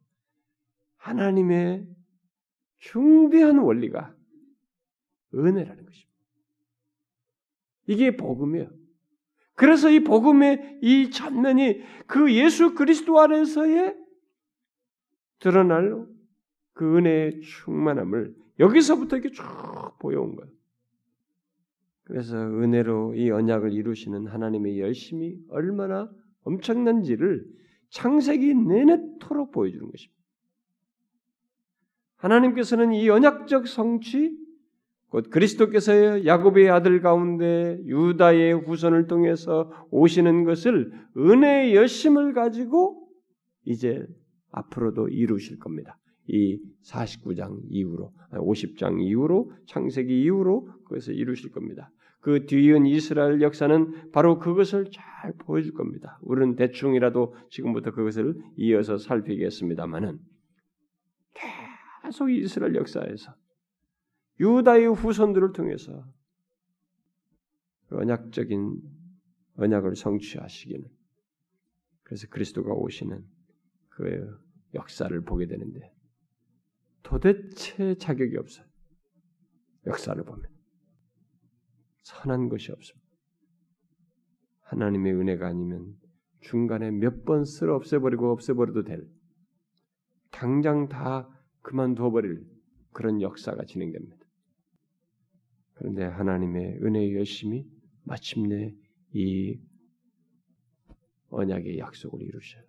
[0.96, 1.86] 하나님의
[2.78, 4.14] 중대한 원리가
[5.34, 6.10] 은혜라는 것입니다.
[7.86, 8.79] 이게 복음이에요.
[9.60, 13.94] 그래서 이 복음의 이 전면이 그 예수 그리스도 안에서의
[15.38, 16.06] 드러날
[16.72, 19.44] 그 은혜의 충만함을 여기서부터 이렇게 쭉
[19.98, 20.50] 보여온 거예요.
[22.04, 26.10] 그래서 은혜로 이 언약을 이루시는 하나님의 열심이 얼마나
[26.44, 27.44] 엄청난지를
[27.90, 30.22] 창세기 내내토록 보여주는 것입니다.
[32.16, 34.39] 하나님께서는 이 언약적 성취,
[35.10, 43.08] 곧 그리스도께서 야곱의 아들 가운데 유다의 후손을 통해서 오시는 것을 은혜의 열심을 가지고
[43.64, 44.06] 이제
[44.52, 45.98] 앞으로도 이루실 겁니다.
[46.28, 51.90] 이 49장 이후로, 50장 이후로, 창세기 이후로 그것을 이루실 겁니다.
[52.20, 56.20] 그 뒤이은 이스라엘 역사는 바로 그것을 잘 보여줄 겁니다.
[56.22, 60.18] 우리는 대충이라도 지금부터 그것을 이어서 살피겠습니다만은
[62.04, 63.34] 계속 이스라엘 역사에서
[64.40, 66.04] 유다의 후손들을 통해서
[67.88, 68.80] 그 언약적인
[69.56, 70.88] 언약을 성취하시기는
[72.02, 73.24] 그래서 그리스도가 오시는
[73.88, 74.38] 그
[74.74, 75.92] 역사를 보게 되는데
[77.02, 78.66] 도대체 자격이 없어요.
[79.86, 80.48] 역사를 보면
[82.02, 83.08] 선한 것이 없습니다.
[84.62, 85.96] 하나님의 은혜가 아니면
[86.40, 89.06] 중간에 몇 번 쓸어 없애버리고 없애버려도 될
[90.30, 91.28] 당장 다
[91.62, 92.46] 그만둬버릴
[92.92, 94.19] 그런 역사가 진행됩니다.
[95.80, 97.64] 그런데 하나님의 은혜의 열심이
[98.04, 98.74] 마침내
[99.14, 99.58] 이
[101.30, 102.62] 언약의 약속을 이루셔요.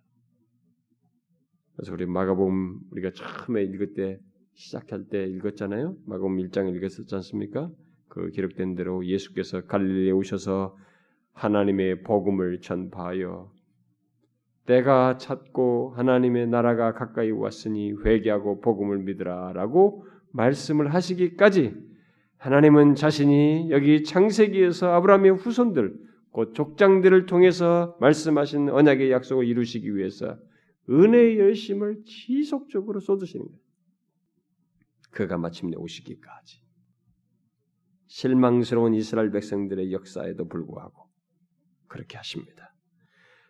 [1.76, 4.18] 그래서 우리 마가복음 우리가 처음에 읽을 때
[4.54, 5.96] 시작할 때 읽었잖아요.
[6.06, 7.70] 마가복음 1장 읽었었지 않습니까?
[8.08, 10.74] 그 기록된 대로 예수께서 갈릴리에 오셔서
[11.32, 13.52] 하나님의 복음을 전파하여
[14.64, 21.91] 때가 찼고 하나님의 나라가 가까이 왔으니 회개하고 복음을 믿으라라고 말씀을 하시기까지
[22.42, 25.96] 하나님은 자신이 여기 창세기에서 아브라함의 후손들
[26.32, 30.36] 곧 족장들을 통해서 말씀하신 언약의 약속을 이루시기 위해서
[30.90, 33.58] 은혜의 열심을 지속적으로 쏟으시는 거예요.
[35.12, 36.60] 그가 마침내 오시기까지
[38.08, 41.08] 실망스러운 이스라엘 백성들의 역사에도 불구하고
[41.86, 42.74] 그렇게 하십니다.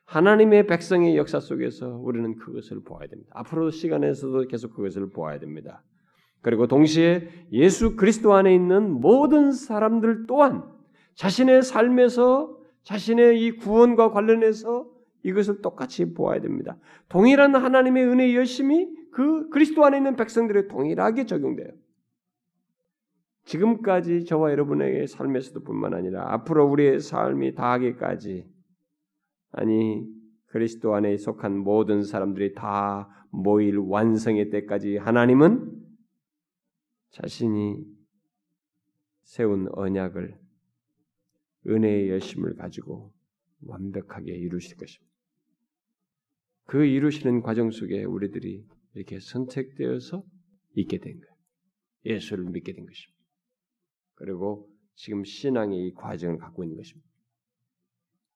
[0.05, 3.31] 하나님의 백성의 역사 속에서 우리는 그것을 보아야 됩니다.
[3.37, 5.83] 앞으로 시간에서도 계속 그것을 보아야 됩니다.
[6.43, 10.65] 그리고 동시에 예수 그리스도 안에 있는 모든 사람들 또한
[11.15, 14.87] 자신의 삶에서 자신의 이 구원과 관련해서
[15.23, 16.77] 이것을 똑같이 보아야 됩니다.
[17.09, 21.69] 동일한 하나님의 은혜의 열심이 그 그리스도 안에 있는 백성들에 동일하게 적용돼요.
[23.45, 28.47] 지금까지 저와 여러분에게 삶에서도 뿐만 아니라 앞으로 우리의 삶이 다하기까지
[29.53, 30.07] 아니
[30.47, 35.82] 그리스도 안에 속한 모든 사람들이 다 모일 완성의 때까지 하나님은
[37.13, 37.85] 자신이
[39.23, 40.39] 세운 언약을
[41.67, 43.13] 은혜의 열심을 가지고
[43.61, 45.13] 완벽하게 이루실 것입니다.
[46.65, 50.25] 그 이루시는 과정 속에 우리들이 이렇게 선택되어서
[50.75, 51.35] 있게 된 거예요.
[52.05, 53.23] 예수를 믿게 된 것입니다.
[54.15, 57.09] 그리고 지금 신앙의 이 과정을 갖고 있는 것입니다.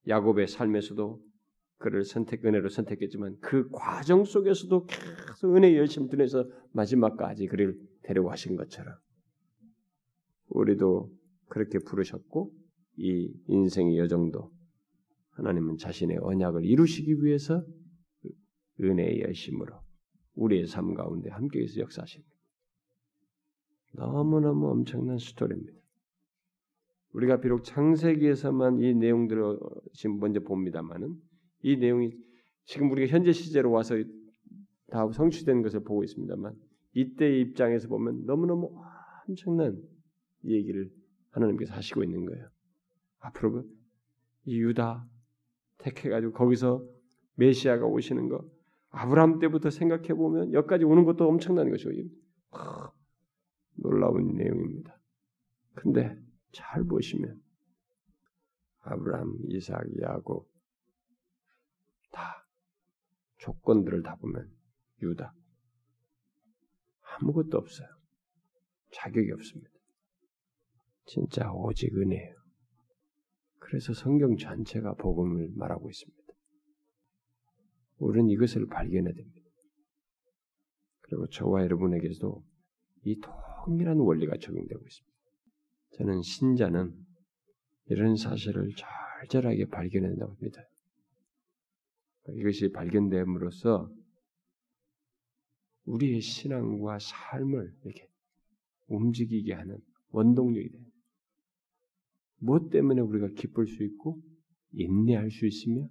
[0.07, 1.22] 야곱의 삶에서도
[1.79, 8.95] 그를 선택 은혜로 선택했지만 그 과정 속에서도 계속 은혜의 열심을 들여서 마지막까지 그를 데려가신 것처럼
[10.49, 11.13] 우리도
[11.49, 12.53] 그렇게 부르셨고
[12.99, 14.53] 이 인생의 여정도
[15.33, 17.65] 하나님은 자신의 언약을 이루시기 위해서
[18.81, 19.75] 은혜의 열심으로
[20.35, 22.35] 우리의 삶 가운데 함께해서 역사하십니다.
[23.93, 25.79] 너무너무 엄청난 스토리입니다.
[27.13, 29.59] 우리가 비록 창세기에서만 이 내용들을
[29.95, 31.15] 지금 먼저 봅니다만은
[31.63, 32.13] 이 내용이
[32.65, 33.95] 지금 우리가 현재 시제로 와서
[34.89, 36.55] 다 성취된 것을 보고 있습니다만
[36.97, 38.75] 이때의 입장에서 보면 너무너무
[39.29, 39.79] 엄청난
[40.45, 40.91] 얘기를
[41.31, 42.49] 하나님께서 하시고 있는 거예요.
[43.19, 43.65] 앞으로
[44.47, 45.07] 이 유다
[45.79, 46.83] 택해가지고 거기서
[47.35, 48.49] 메시아가 오시는 거
[48.89, 51.91] 아브라함 때부터 생각해 보면 여기까지 오는 것도 엄청난 것이고
[53.75, 54.99] 놀라운 내용입니다.
[55.75, 56.19] 근데
[56.53, 57.39] 잘 보시면
[58.81, 60.49] 아브라함, 이삭, 야곱
[62.11, 62.47] 다
[63.37, 64.51] 조건들을 다 보면
[65.03, 65.35] 유다
[67.21, 67.89] 아무것도 없어요.
[68.93, 69.71] 자격이 없습니다.
[71.07, 72.35] 진짜 오직 은혜예요.
[73.59, 76.23] 그래서 성경 전체가 복음을 말하고 있습니다.
[77.99, 79.41] 우리는 이것을 발견해야 됩니다.
[81.03, 82.45] 그리고 저와 여러분에게도
[83.05, 83.21] 이
[83.64, 85.17] 통일한 원리가 적용되고 있습니다.
[85.97, 86.95] 저는 신자는
[87.87, 88.71] 이런 사실을
[89.21, 90.64] 절절하게 발견해야 된다고 믿어요.
[92.35, 93.89] 이것이 발견됨으로써
[95.87, 98.09] 우리의 신앙과 삶을 이렇게
[98.89, 99.78] 움직이게 하는
[100.11, 100.87] 원동력이 돼요.
[102.39, 104.20] 무엇 때문에 우리가 기쁠 수 있고
[104.72, 105.89] 인내할 수 있으며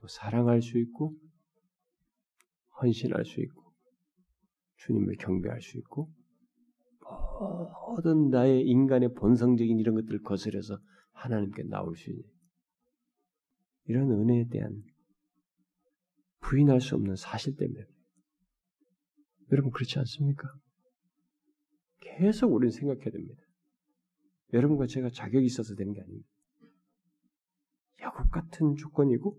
[0.00, 1.14] 또 사랑할 수 있고
[2.80, 3.72] 헌신할 수 있고
[4.76, 6.12] 주님을 경배할 수 있고
[7.86, 10.78] 모든 나의 인간의 본성적인 이런 것들을 거스려서
[11.12, 12.24] 하나님께 나올 수 있는
[13.84, 14.82] 이런 은혜에 대한
[16.40, 17.84] 부인할 수 없는 사실 때문에
[19.52, 20.48] 여러분 그렇지 않습니까?
[22.00, 23.42] 계속 우리는 생각해야 됩니다.
[24.52, 26.28] 여러분과 제가 자격이 있어서 되는 게 아닙니다.
[28.00, 29.38] 야곱 같은 조건이고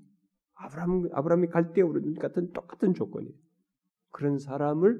[0.55, 3.35] 아브라함 아브라함이 갈대우르 같은 똑같은 조건이에요.
[4.11, 4.99] 그런 사람을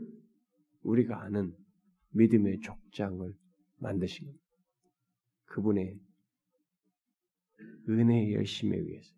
[0.82, 1.56] 우리가 아는
[2.10, 3.34] 믿음의 족장을
[3.78, 4.34] 만드신.
[5.46, 6.00] 그분의
[7.88, 9.14] 은혜의 열심에 의해서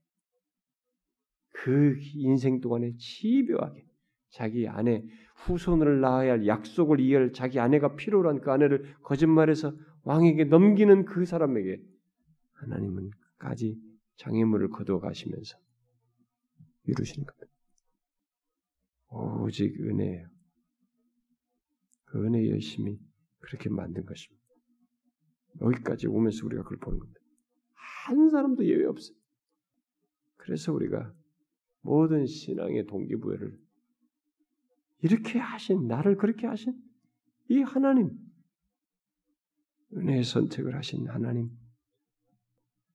[1.51, 3.85] 그 인생 동안에 집요하게
[4.36, 5.01] 자기 아내
[5.36, 9.73] 후손을 낳아야 할 약속을 이해할 자기 아내가 필요로 한그 아내를 거짓말해서
[10.03, 11.81] 왕에게 넘기는 그 사람에게
[12.51, 13.79] 하나님은 까지
[14.17, 15.57] 장애물을 거두어 가시면서
[16.83, 17.47] 이루시는 겁니다.
[19.41, 20.27] 오직 은혜예요.
[22.03, 22.99] 그 은혜의 열심이
[23.39, 24.43] 그렇게 만든 것입니다.
[25.61, 27.21] 여기까지 오면서 우리가 그걸 보는 겁니다.
[27.73, 29.15] 한 사람도 예외 없어요.
[30.36, 31.13] 그래서 우리가
[31.79, 33.64] 모든 신앙의 동기부여를
[35.01, 36.73] 이렇게 하신 나를 그렇게 하신
[37.49, 38.11] 이 하나님
[39.93, 41.49] 은혜의 선택을 하신 하나님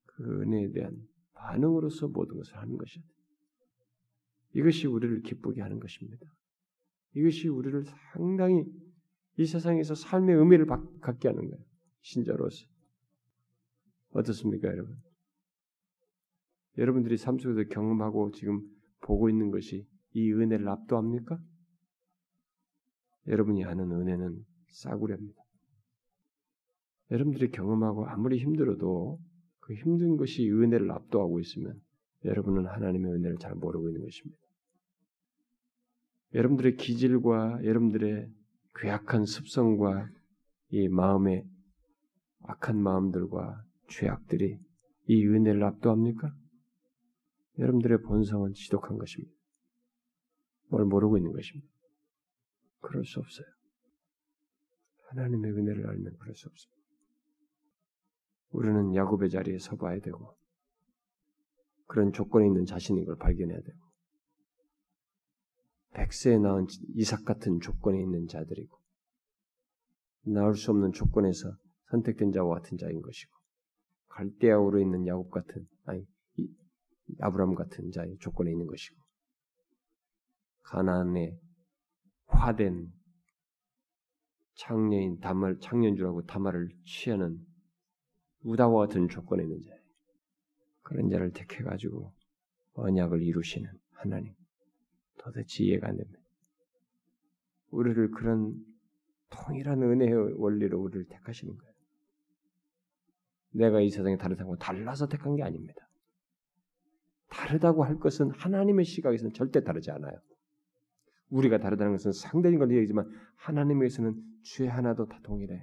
[0.06, 0.96] 그 은혜에 대한
[1.34, 3.06] 반응으로서 모든 것을 하는 것이다.
[4.54, 6.26] 이것이 우리를 기쁘게 하는 것입니다.
[7.14, 8.64] 이것이 우리를 상당히
[9.36, 10.66] 이 세상에서 삶의 의미를
[11.00, 11.64] 갖게 하는 거예요.
[12.02, 12.66] 신자로서.
[14.10, 14.96] 어떻습니까, 여러분?
[16.78, 18.60] 여러분들이 삶 속에서 경험하고 지금
[19.00, 21.38] 보고 있는 것이 이 은혜를 압도합니까?
[23.26, 25.42] 여러분이 아는 은혜는 싸구려입니다.
[27.10, 29.18] 여러분들이 경험하고 아무리 힘들어도
[29.60, 31.80] 그 힘든 것이 은혜를 압도하고 있으면
[32.24, 34.40] 여러분은 하나님의 은혜를 잘 모르고 있는 것입니다.
[36.34, 38.28] 여러분들의 기질과 여러분들의
[38.76, 40.08] 괴악한 습성과
[40.70, 41.44] 이 마음의
[42.42, 44.58] 악한 마음들과 죄악들이
[45.08, 46.32] 이 은혜를 압도합니까?
[47.58, 49.34] 여러분들의 본성은 지독한 것입니다.
[50.68, 51.68] 뭘 모르고 있는 것입니다.
[52.80, 53.46] 그럴 수 없어요.
[55.08, 56.80] 하나님의 은혜를 알면 그럴 수 없습니다.
[58.50, 60.36] 우리는 야곱의 자리에 서봐야 되고
[61.86, 63.78] 그런 조건에 있는 자신인 걸 발견해야 되고
[65.92, 68.78] 백세에 낳은 이삭 같은 조건에 있는 자들이고
[70.22, 71.52] 나올 수 없는 조건에서
[71.90, 73.32] 선택된 자와 같은 자인 것이고
[74.08, 76.06] 갈대아우로 있는 야곱 같은 아니
[77.20, 78.96] 아브람 같은 자의 조건에 있는 것이고
[80.62, 81.40] 가나안의
[82.30, 82.92] 화된
[84.54, 87.38] 창녀인 다말 창년주라고 다말을 취하는
[88.42, 89.70] 우다와 같은 조건에 있는 자
[90.82, 92.12] 그런 자를 택해 가지고
[92.74, 94.34] 언약을 이루시는 하나님
[95.18, 96.20] 도대체 이해가 안 됩니다.
[97.70, 98.54] 우리를 그런
[99.30, 101.74] 통일한 은혜의 원리로 우리를 택하시는 거예요.
[103.52, 105.88] 내가 이 세상에 다른 사람과 달라서 택한 게 아닙니다.
[107.28, 110.20] 다르다고 할 것은 하나님의 시각에서는 절대 다르지 않아요.
[111.30, 115.62] 우리가 다르다는 것은 상대적인 걸 얘기지만 하나님에서는 죄 하나도 다 동일해요.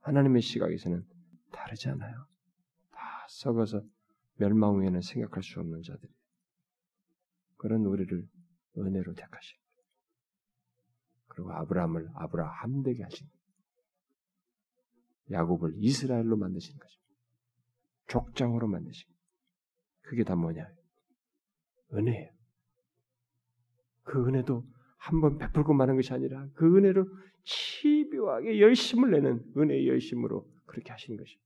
[0.00, 1.06] 하나님의 시각에서는
[1.52, 2.26] 다르지 않아요.
[2.90, 3.82] 다 썩어서
[4.36, 6.12] 멸망 후에는 생각할 수 없는 자들이
[7.56, 8.28] 그런 우리를
[8.76, 9.58] 은혜로 택하신
[11.28, 13.28] 그리고 아브라함을 아브라함 되게 하신
[15.30, 17.12] 야곱을 이스라엘로 만드신 것입니다.
[18.08, 19.08] 족장으로 만드신
[20.02, 20.68] 그게 다 뭐냐?
[21.94, 22.41] 은혜예요.
[24.04, 24.64] 그 은혜도
[24.98, 27.06] 한 번 베풀고 마는 것이 아니라 그 은혜로
[27.44, 31.42] 치료하게 열심을 내는 은혜의 열심으로 그렇게 하시는 것입니다.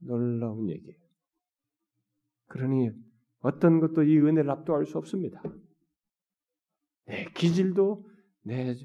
[0.00, 0.98] 놀라운 얘기예요.
[2.48, 2.90] 그러니
[3.40, 5.42] 어떤 것도 이 은혜를 압도할 수 없습니다.
[7.06, 8.06] 내 기질도
[8.42, 8.76] 내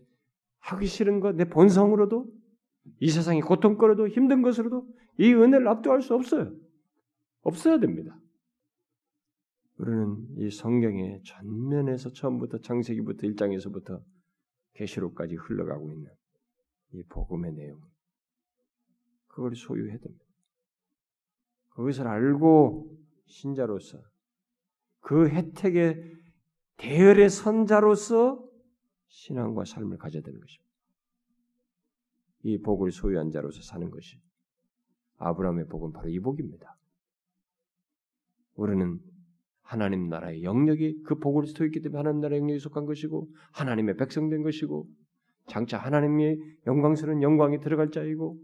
[0.59, 2.31] 하기 싫은 것, 내 본성으로도
[2.99, 4.87] 이 세상이 고통거려도 힘든 것으로도
[5.17, 6.55] 이 은혜를 압도할 수 없어요.
[7.41, 8.17] 없어야 됩니다.
[9.81, 13.99] 우리는 이 성경의 전면에서 처음부터 창세기부터 1장에서부터
[14.73, 16.11] 계시록까지 흘러가고 있는
[16.91, 17.81] 이 복음의 내용
[19.27, 20.23] 그걸 소유해야 됩니다.
[21.69, 23.99] 그것을 알고 신자로서
[24.99, 26.15] 그 혜택의
[26.77, 28.47] 대열의 선자로서
[29.07, 30.71] 신앙과 삶을 가져야 되는 것입니다.
[32.43, 34.21] 이 복을 소유한 자로서 사는 것이
[35.17, 36.77] 아브라함의 복은 바로 이 복입니다.
[38.53, 39.10] 우리는
[39.71, 44.85] 하나님 나라의 영역이 그 복을 소유했기 때문에 하나님 나라의 영역에 속한 것이고 하나님의 백성된 것이고
[45.47, 48.37] 장차 하나님의 영광스러운 영광이 들어갈 자이고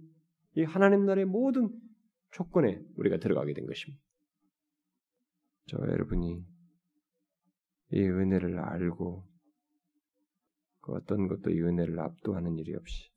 [0.55, 1.69] 이 하나님 나라의 모든
[2.31, 4.01] 조건에 우리가 들어가게 된 것입니다.
[5.65, 6.45] 저 여러분이
[7.91, 9.27] 이 은혜를 알고
[10.79, 13.11] 그 어떤 것도 이 은혜를 압도하는 일이 없이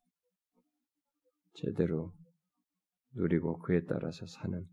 [1.54, 2.12] 제대로
[3.14, 4.66] 누리고 그에 따라서 사는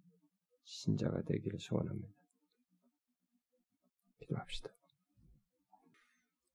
[0.63, 2.17] 신자가 되기를 소원합니다.
[4.28, 4.69] 기도합시다.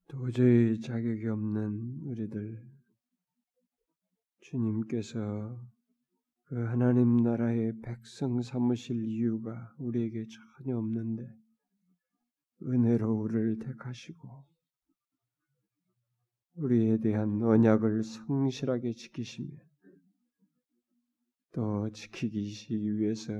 [0.09, 2.63] 도저히 자격이 없는 우리들
[4.41, 5.59] 주님께서
[6.45, 10.27] 그 하나님 나라의 백성 삼으실 이유가 우리에게
[10.59, 11.27] 전혀 없는데
[12.63, 14.45] 은혜로 우리를 택하시고
[16.57, 19.57] 우리에 대한 언약을 성실하게 지키시며
[21.53, 23.33] 또 지키기 위해서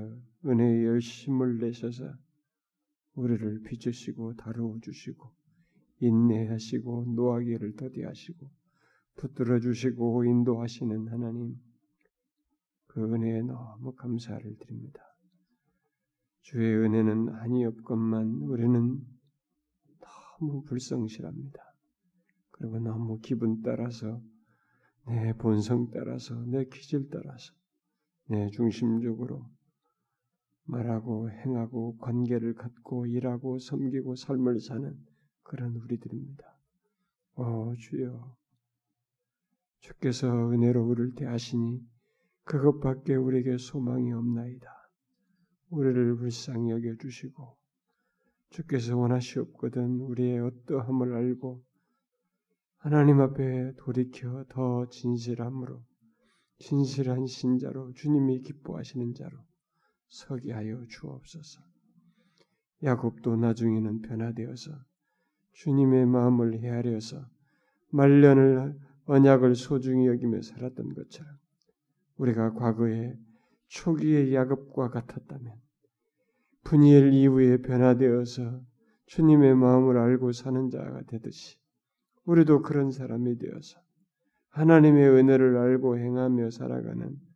[0.43, 2.17] 은혜의 열심을 내셔서
[3.15, 5.31] 우리를 빚으시고 다루어 주시고
[5.99, 8.49] 인내하시고 노하기를 더디하시고
[9.15, 11.55] 붙들어 주시고 인도하시는 하나님
[12.87, 15.01] 그 은혜에 너무 감사를 드립니다.
[16.41, 17.29] 주의 은혜는
[17.67, 18.99] 없건만 우리는
[19.99, 21.59] 너무 불성실합니다.
[22.51, 24.21] 그리고 너무 기분 따라서
[25.07, 27.53] 내 본성 따라서 내 기질 따라서
[28.27, 29.49] 내 중심적으로
[30.65, 34.97] 말하고 행하고 관계를 갖고 일하고 섬기고 삶을 사는
[35.43, 36.43] 그런 우리들입니다.
[37.35, 38.35] 오 주여
[39.79, 41.81] 주께서 은혜로 우리를 대하시니
[42.45, 44.69] 그것밖에 우리에게 소망이 없나이다.
[45.69, 47.57] 우리를 불쌍히 여겨 주시고
[48.49, 51.63] 주께서 원하시옵거든 우리의 어떠함을 알고
[52.77, 55.83] 하나님 앞에 돌이켜 더 진실함으로
[56.59, 59.37] 진실한 신자로 주님이 기뻐하시는 자로
[60.13, 61.59] 서게 하여 주옵소서.
[62.83, 64.71] 야곱도 나중에는 변화되어서
[65.53, 67.25] 주님의 마음을 헤아려서
[67.89, 71.33] 말년을 언약을 소중히 여기며 살았던 것처럼
[72.17, 73.17] 우리가 과거에
[73.69, 75.51] 초기의 야곱과 같았다면
[76.63, 78.61] 분이엘 이후에 변화되어서
[79.07, 81.57] 주님의 마음을 알고 사는 자가 되듯이
[82.25, 83.79] 우리도 그런 사람이 되어서
[84.49, 87.32] 하나님의 은혜를 알고 행하며 살아가는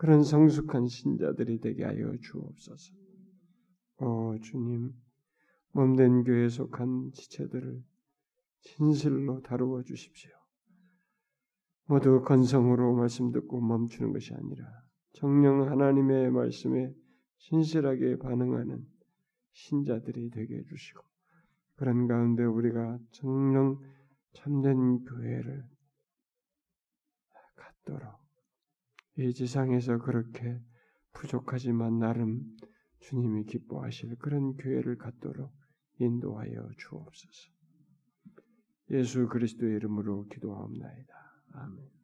[0.00, 2.94] 그런 성숙한 신자들이 되게 하여 주옵소서.
[3.98, 4.94] 오 주님,
[5.72, 7.84] 몸된 교회에 속한 지체들을
[8.62, 10.30] 진실로 다루어 주십시오.
[11.84, 14.64] 모두 건성으로 말씀 듣고 멈추는 것이 아니라
[15.12, 16.94] 정령 하나님의 말씀에
[17.36, 18.82] 신실하게 반응하는
[19.52, 21.02] 신자들이 되게 해주시고
[21.76, 23.78] 그런 가운데 우리가 정령
[24.32, 25.62] 참된 교회를
[27.54, 28.19] 갖도록
[29.20, 30.58] 이 지상에서 그렇게
[31.12, 32.40] 부족하지만 나름
[33.00, 35.52] 주님이 기뻐하실 그런 교회를 갖도록
[35.98, 37.50] 인도하여 주옵소서.
[38.92, 41.14] 예수 그리스도의 이름으로 기도하옵나이다.
[41.52, 41.90] 아멘.